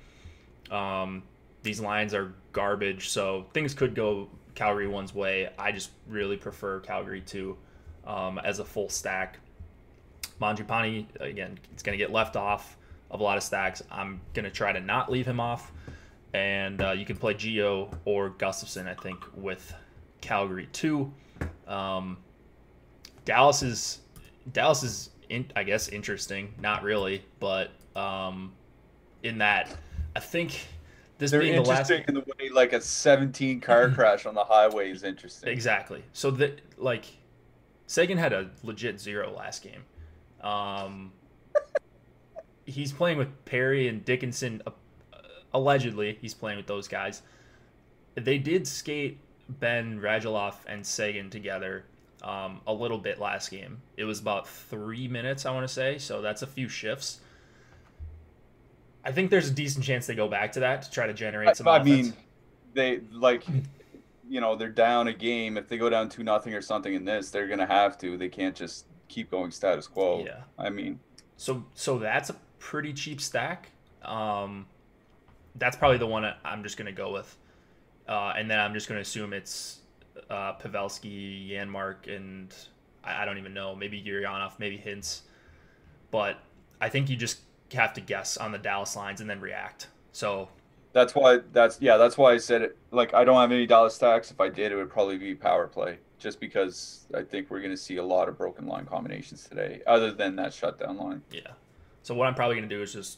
[0.72, 1.24] Um,
[1.64, 5.50] these lines are garbage, so things could go Calgary one's way.
[5.58, 7.56] I just really prefer Calgary two
[8.06, 9.40] um, as a full stack.
[10.42, 12.76] Mangiapane, again, it's going to get left off
[13.12, 13.82] of a lot of stacks.
[13.92, 15.72] I'm going to try to not leave him off.
[16.34, 19.74] And uh, you can play Geo or Gustafsson, I think, with
[20.22, 21.12] Calgary too.
[21.68, 22.18] Um,
[23.24, 24.00] Dallas is
[24.52, 26.54] Dallas is, in, I guess, interesting.
[26.60, 28.54] Not really, but um,
[29.24, 29.76] in that,
[30.16, 30.68] I think
[31.18, 34.44] this They're being the last in the way like a 17 car crash on the
[34.44, 35.50] highway is interesting.
[35.50, 36.04] Exactly.
[36.12, 37.06] So that like
[37.88, 39.84] Seguin had a legit zero last game.
[40.42, 41.14] Um,
[42.66, 44.62] he's playing with Perry and Dickinson.
[44.66, 44.72] Uh,
[45.54, 47.22] allegedly, he's playing with those guys.
[48.16, 51.86] They did skate Benn Radulov and Seguin together
[52.24, 53.82] um, a little bit last game.
[53.98, 55.98] It was about three minutes, I want to say.
[55.98, 57.20] So that's a few shifts.
[59.04, 61.56] I think there's a decent chance they go back to that to try to generate
[61.56, 61.68] some.
[61.68, 62.14] I, I mean,
[62.74, 63.46] they like,
[64.28, 65.58] you know, they're down a game.
[65.58, 68.18] If they go down two nothing or something in this, they're gonna have to.
[68.18, 70.24] They can't just keep going status quo.
[70.26, 70.42] Yeah.
[70.58, 71.00] I mean,
[71.38, 72.36] So so that's a
[72.66, 73.70] pretty cheap stack.
[74.04, 74.66] Um,
[75.54, 77.38] that's probably the one I'm just gonna go with,
[78.10, 79.82] uh, and then I'm just gonna assume it's
[80.32, 82.54] uh, Pavelski, Janmark, and
[83.04, 83.76] I, I don't even know.
[83.76, 85.22] Maybe Gurianov, maybe Hintz,
[86.10, 86.40] but
[86.82, 87.42] I think you just
[87.74, 89.90] have to guess on the Dallas lines and then react.
[90.12, 90.50] So
[90.92, 91.42] that's why.
[91.54, 91.98] That's yeah.
[91.98, 92.78] That's why I said it.
[92.90, 94.32] Like, I don't have any Dallas stacks.
[94.32, 96.00] If I did, it would probably be power play.
[96.18, 100.12] Just because I think we're gonna see a lot of broken line combinations today, other
[100.12, 101.22] than that shutdown line.
[101.32, 101.52] Yeah.
[102.06, 103.18] So what I'm probably gonna do is just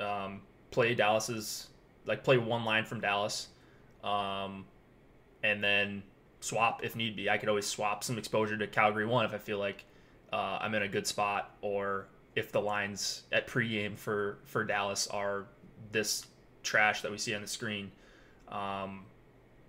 [0.00, 0.40] um,
[0.72, 1.68] play Dallas's
[2.04, 3.46] like play one line from Dallas,
[4.02, 4.64] um,
[5.44, 6.02] and then
[6.40, 7.30] swap if need be.
[7.30, 9.84] I could always swap some exposure to Calgary one if I feel like
[10.32, 15.06] uh, I'm in a good spot, or if the lines at pregame for for Dallas
[15.06, 15.46] are
[15.92, 16.26] this
[16.64, 17.92] trash that we see on the screen.
[18.48, 19.04] Um,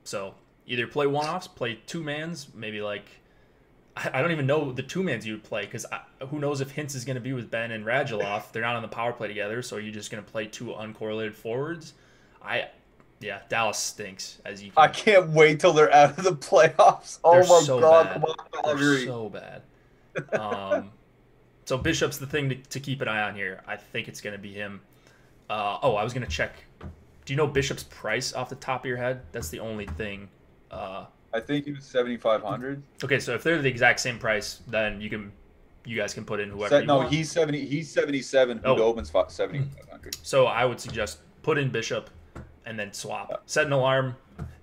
[0.05, 0.34] so
[0.66, 3.05] either play one offs, play two mans, maybe like
[3.97, 5.85] I don't even know the two mans you would play because
[6.29, 8.51] who knows if Hintz is going to be with Benn and Radulov.
[8.51, 10.65] They're not on the power play together, so are you just going to play two
[10.65, 11.93] uncorrelated forwards?
[12.41, 12.67] I,
[13.21, 14.71] yeah, Dallas stinks as you.
[14.71, 17.19] Can, I can't wait till they're out of the playoffs.
[17.23, 18.77] Oh They're my so god, bad.
[18.77, 19.61] They're so bad.
[20.37, 20.91] Um,
[21.65, 23.61] so Bishop's the thing to, to keep an eye on here.
[23.65, 24.81] I think it's going to be him.
[25.49, 26.53] Uh, oh, I was going to check.
[26.79, 29.21] Do you know Bishop's price off the top of your head?
[29.31, 30.27] That's the only thing.
[30.69, 31.05] Uh,
[31.36, 32.81] I think it was seventy five hundred.
[33.03, 35.33] okay, so if they're the exact same price, then you can,
[35.86, 36.79] you guys can put in whoever.
[36.79, 37.11] you No, want.
[37.11, 37.65] he's seventy.
[37.65, 38.59] He's seventy seven.
[38.59, 38.83] Who Oh.
[38.83, 40.15] opens seventy five hundred?
[40.23, 42.09] So I would suggest put in Bishop
[42.65, 43.43] and then swap.
[43.47, 44.15] Set an alarm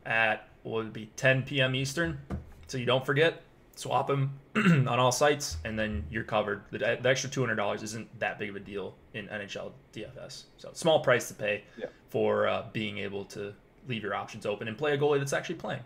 [0.07, 1.75] at what would be 10 p.m.
[1.75, 2.19] Eastern,
[2.67, 3.43] so you don't forget.
[3.77, 6.63] Swap him on all sites, and then you're covered.
[6.71, 10.45] The, the extra two hundred dollars isn't that big of a deal in NHL DFS.
[10.57, 11.87] So small price to pay Yeah.
[12.09, 13.53] for uh, being able to
[13.89, 15.83] leave your options open and play a goalie that's actually playing.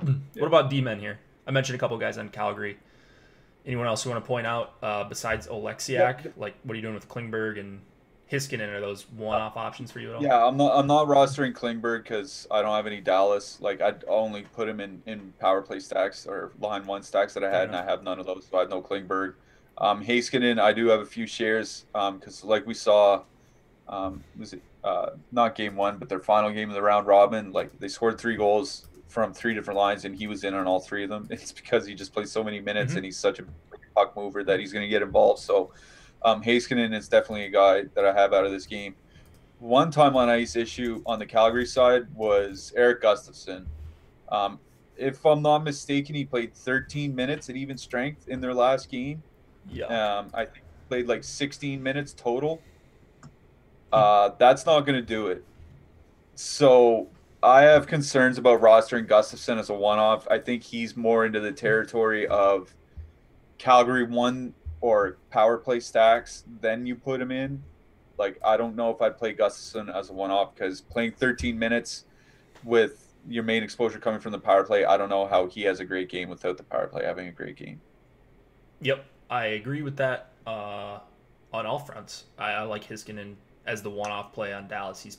[0.38, 1.18] What about D-men here?
[1.46, 2.78] I mentioned a couple guys on Calgary.
[3.66, 6.24] Anyone else you want to point out uh, besides Oleksiak?
[6.24, 6.30] Yeah.
[6.36, 7.80] Like, what are you doing with Klingberg and
[8.30, 8.68] Heiskanen?
[8.68, 10.22] Are those one-off options for you at all?
[10.22, 10.76] Yeah, I'm not.
[10.76, 13.60] I'm not rostering Klingberg because I don't have any Dallas.
[13.60, 17.44] Like, I'd only put him in in power play stacks or line one stacks that
[17.44, 19.34] I had, and I have none of those, so I have no Klingberg.
[19.78, 23.22] Um, Heiskanen, I do have a few shares because, um, like we saw,
[23.88, 27.52] um, was it uh, not game one, but their final game of the round robin?
[27.52, 30.80] Like they scored three goals from three different lines, and he was in on all
[30.80, 31.28] three of them.
[31.30, 32.98] It's because he just plays so many minutes, mm-hmm.
[32.98, 33.44] and he's such a
[33.94, 35.40] puck mover that he's going to get involved.
[35.40, 35.70] So,
[36.24, 38.94] um, Heiskanen is definitely a guy that I have out of this game.
[39.58, 43.66] One time on ice issue on the Calgary side was Erik Gustafsson.
[44.30, 44.58] Um,
[44.96, 49.22] if I'm not mistaken, he played 13 minutes at even strength in their last game.
[49.68, 49.86] Yeah.
[49.86, 52.62] Um, I think played like 16 minutes total.
[53.92, 55.44] Uh, that's not going to do it.
[56.34, 57.08] So
[57.42, 60.28] I have concerns about rostering Gustafsson as a one-off.
[60.30, 62.72] I think he's more into the territory of
[63.58, 66.44] Calgary one or power play stacks.
[66.60, 67.62] Then you put him in.
[68.16, 72.04] Like I don't know if I'd play Gustafsson as a one-off because playing 13 minutes
[72.62, 75.80] with your main exposure coming from the power play, I don't know how he has
[75.80, 77.80] a great game without the power play having a great game.
[78.80, 80.98] Yep, I agree with that uh,
[81.52, 82.24] on all fronts.
[82.38, 83.34] I, I like Heiskanen
[83.66, 85.00] as the one-off play on Dallas.
[85.00, 85.18] He's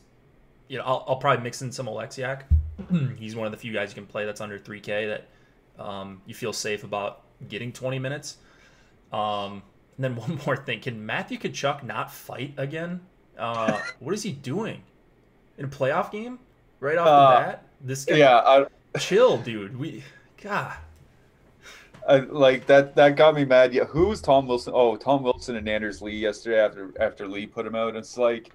[0.68, 2.44] you know, I'll, I'll probably mix in some Oleksiak.
[3.18, 6.34] He's one of the few guys you can play that's under 3K that um, you
[6.34, 8.38] feel safe about getting 20 minutes.
[9.12, 9.62] Um,
[9.98, 13.02] and then one more thing: Can Matthew Tkachuk not fight again?
[13.38, 14.82] Uh, what is he doing
[15.58, 16.40] in a playoff game
[16.80, 17.66] right off uh, the bat?
[17.82, 18.66] This guy, yeah, I,
[19.00, 19.78] chill, dude.
[19.78, 20.04] We,
[20.42, 20.74] God.
[22.06, 23.74] I, like that that got me mad.
[23.74, 24.74] Yeah, who was Tom Wilson?
[24.76, 27.96] Oh, Tom Wilson and Anders Lee yesterday after after Lee put him out.
[27.96, 28.52] It's like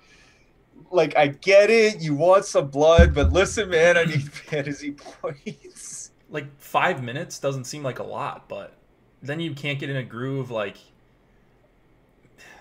[0.91, 6.13] like I get it, you want some blood, but listen, man, I need fantasy points.
[6.31, 8.75] Like five minutes doesn't seem like a lot, but
[9.23, 10.51] then you can't get in a groove.
[10.51, 10.77] Like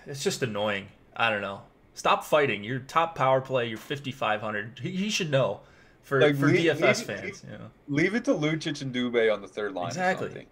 [0.06, 0.88] it's just annoying.
[1.16, 1.62] I don't know.
[1.94, 2.62] Stop fighting.
[2.64, 3.68] Your top power play.
[3.68, 4.78] You're 5500.
[4.80, 5.60] He, he should know
[6.02, 7.22] for like, for leave, DFS leave, fans.
[7.22, 7.70] Leave, you know.
[7.88, 9.88] leave it to Lucic and Dubé on the third line.
[9.88, 10.46] Exactly.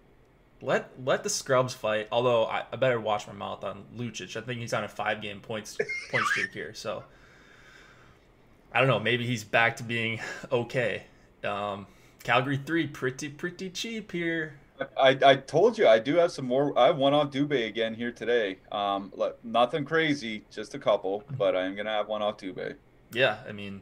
[0.61, 2.07] Let let the scrubs fight.
[2.11, 4.35] Although I, I better watch my mouth on Lucic.
[4.35, 5.77] I think he's on a five game points
[6.11, 6.73] point streak here.
[6.73, 7.03] So
[8.73, 8.99] I don't know.
[8.99, 10.19] Maybe he's back to being
[10.51, 11.03] okay.
[11.43, 11.87] Um,
[12.23, 14.59] Calgary three, pretty pretty cheap here.
[14.95, 16.77] I, I told you I do have some more.
[16.77, 18.57] I have one on Dubé again here today.
[18.71, 19.11] Um,
[19.43, 22.75] nothing crazy, just a couple, but I'm gonna have one off Dubé.
[23.11, 23.81] Yeah, I mean,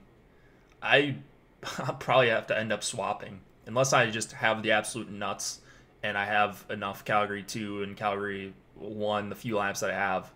[0.82, 1.16] I
[1.80, 5.62] I'll probably have to end up swapping unless I just have the absolute nuts
[6.04, 10.32] and I have enough Calgary two and Calgary one, the few laps that I have.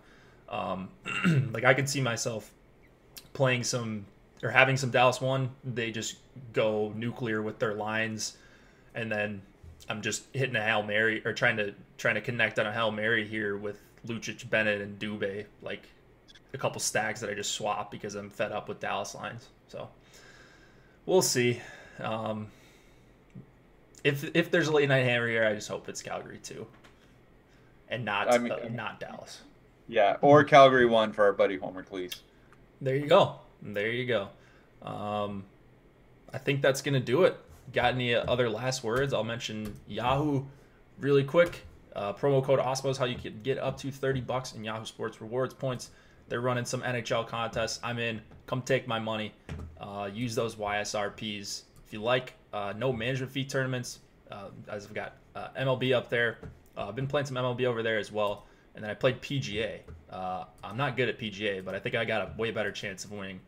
[0.48, 0.88] Um,
[1.52, 2.52] like I could see myself
[3.32, 4.06] playing some
[4.42, 6.16] or having some Dallas one, they just
[6.52, 8.36] go nuclear with their lines,
[8.94, 9.42] and then
[9.88, 12.90] I'm just hitting a hail mary or trying to trying to connect on a hail
[12.90, 15.82] mary here with Lucic, Bennett, and Dubé, like
[16.54, 19.48] a couple stacks that I just swap because I'm fed up with Dallas lines.
[19.68, 19.88] So
[21.06, 21.60] we'll see.
[21.98, 22.48] Um,
[24.04, 26.66] if if there's a late night hammer here, I just hope it's Calgary too,
[27.88, 29.42] and not I mean, uh, not Dallas.
[29.86, 32.14] Yeah, or Calgary one for our buddy Homer please.
[32.80, 33.40] There you go.
[33.62, 34.28] There you go.
[34.82, 35.44] Um,
[36.32, 37.36] I think that's going to do it.
[37.72, 39.12] Got any other last words?
[39.12, 40.44] I'll mention Yahoo
[40.98, 41.62] really quick.
[41.94, 44.84] Uh, promo code OSPO is how you can get up to 30 bucks in Yahoo
[44.84, 45.90] Sports rewards points.
[46.28, 47.80] They're running some NHL contests.
[47.82, 48.20] I'm in.
[48.46, 49.32] Come take my money.
[49.80, 51.62] Uh, use those YSRPs.
[51.86, 53.98] If you like, uh, no management fee tournaments.
[54.30, 56.38] Uh, as I've got uh, MLB up there.
[56.76, 58.46] Uh, I've been playing some MLB over there as well.
[58.74, 59.80] And then I played PGA.
[60.12, 63.12] I'm not good at PGA, but I think I got a way better chance of
[63.12, 63.40] winning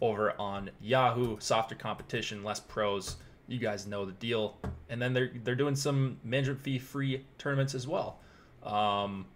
[0.00, 1.36] over on Yahoo.
[1.40, 3.16] Softer competition, less pros.
[3.48, 4.58] You guys know the deal.
[4.88, 8.18] And then they're they're doing some management fee free tournaments as well
[8.62, 9.26] um,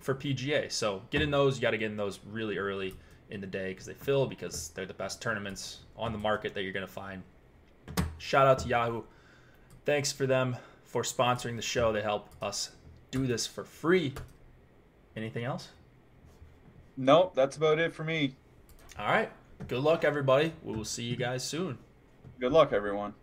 [0.00, 0.70] for PGA.
[0.70, 1.56] So get in those.
[1.56, 2.94] You got to get in those really early
[3.30, 6.62] in the day because they fill because they're the best tournaments on the market that
[6.62, 7.22] you're going to find.
[8.18, 9.02] Shout out to Yahoo.
[9.84, 11.92] Thanks for them for sponsoring the show.
[11.92, 12.70] They help us
[13.10, 14.14] do this for free.
[15.16, 15.68] Anything else?
[16.96, 18.36] Nope, that's about it for me.
[18.98, 19.30] All right
[19.68, 20.52] good luck, everybody.
[20.62, 21.78] We will see you guys soon.
[22.40, 23.14] Good luck, everyone.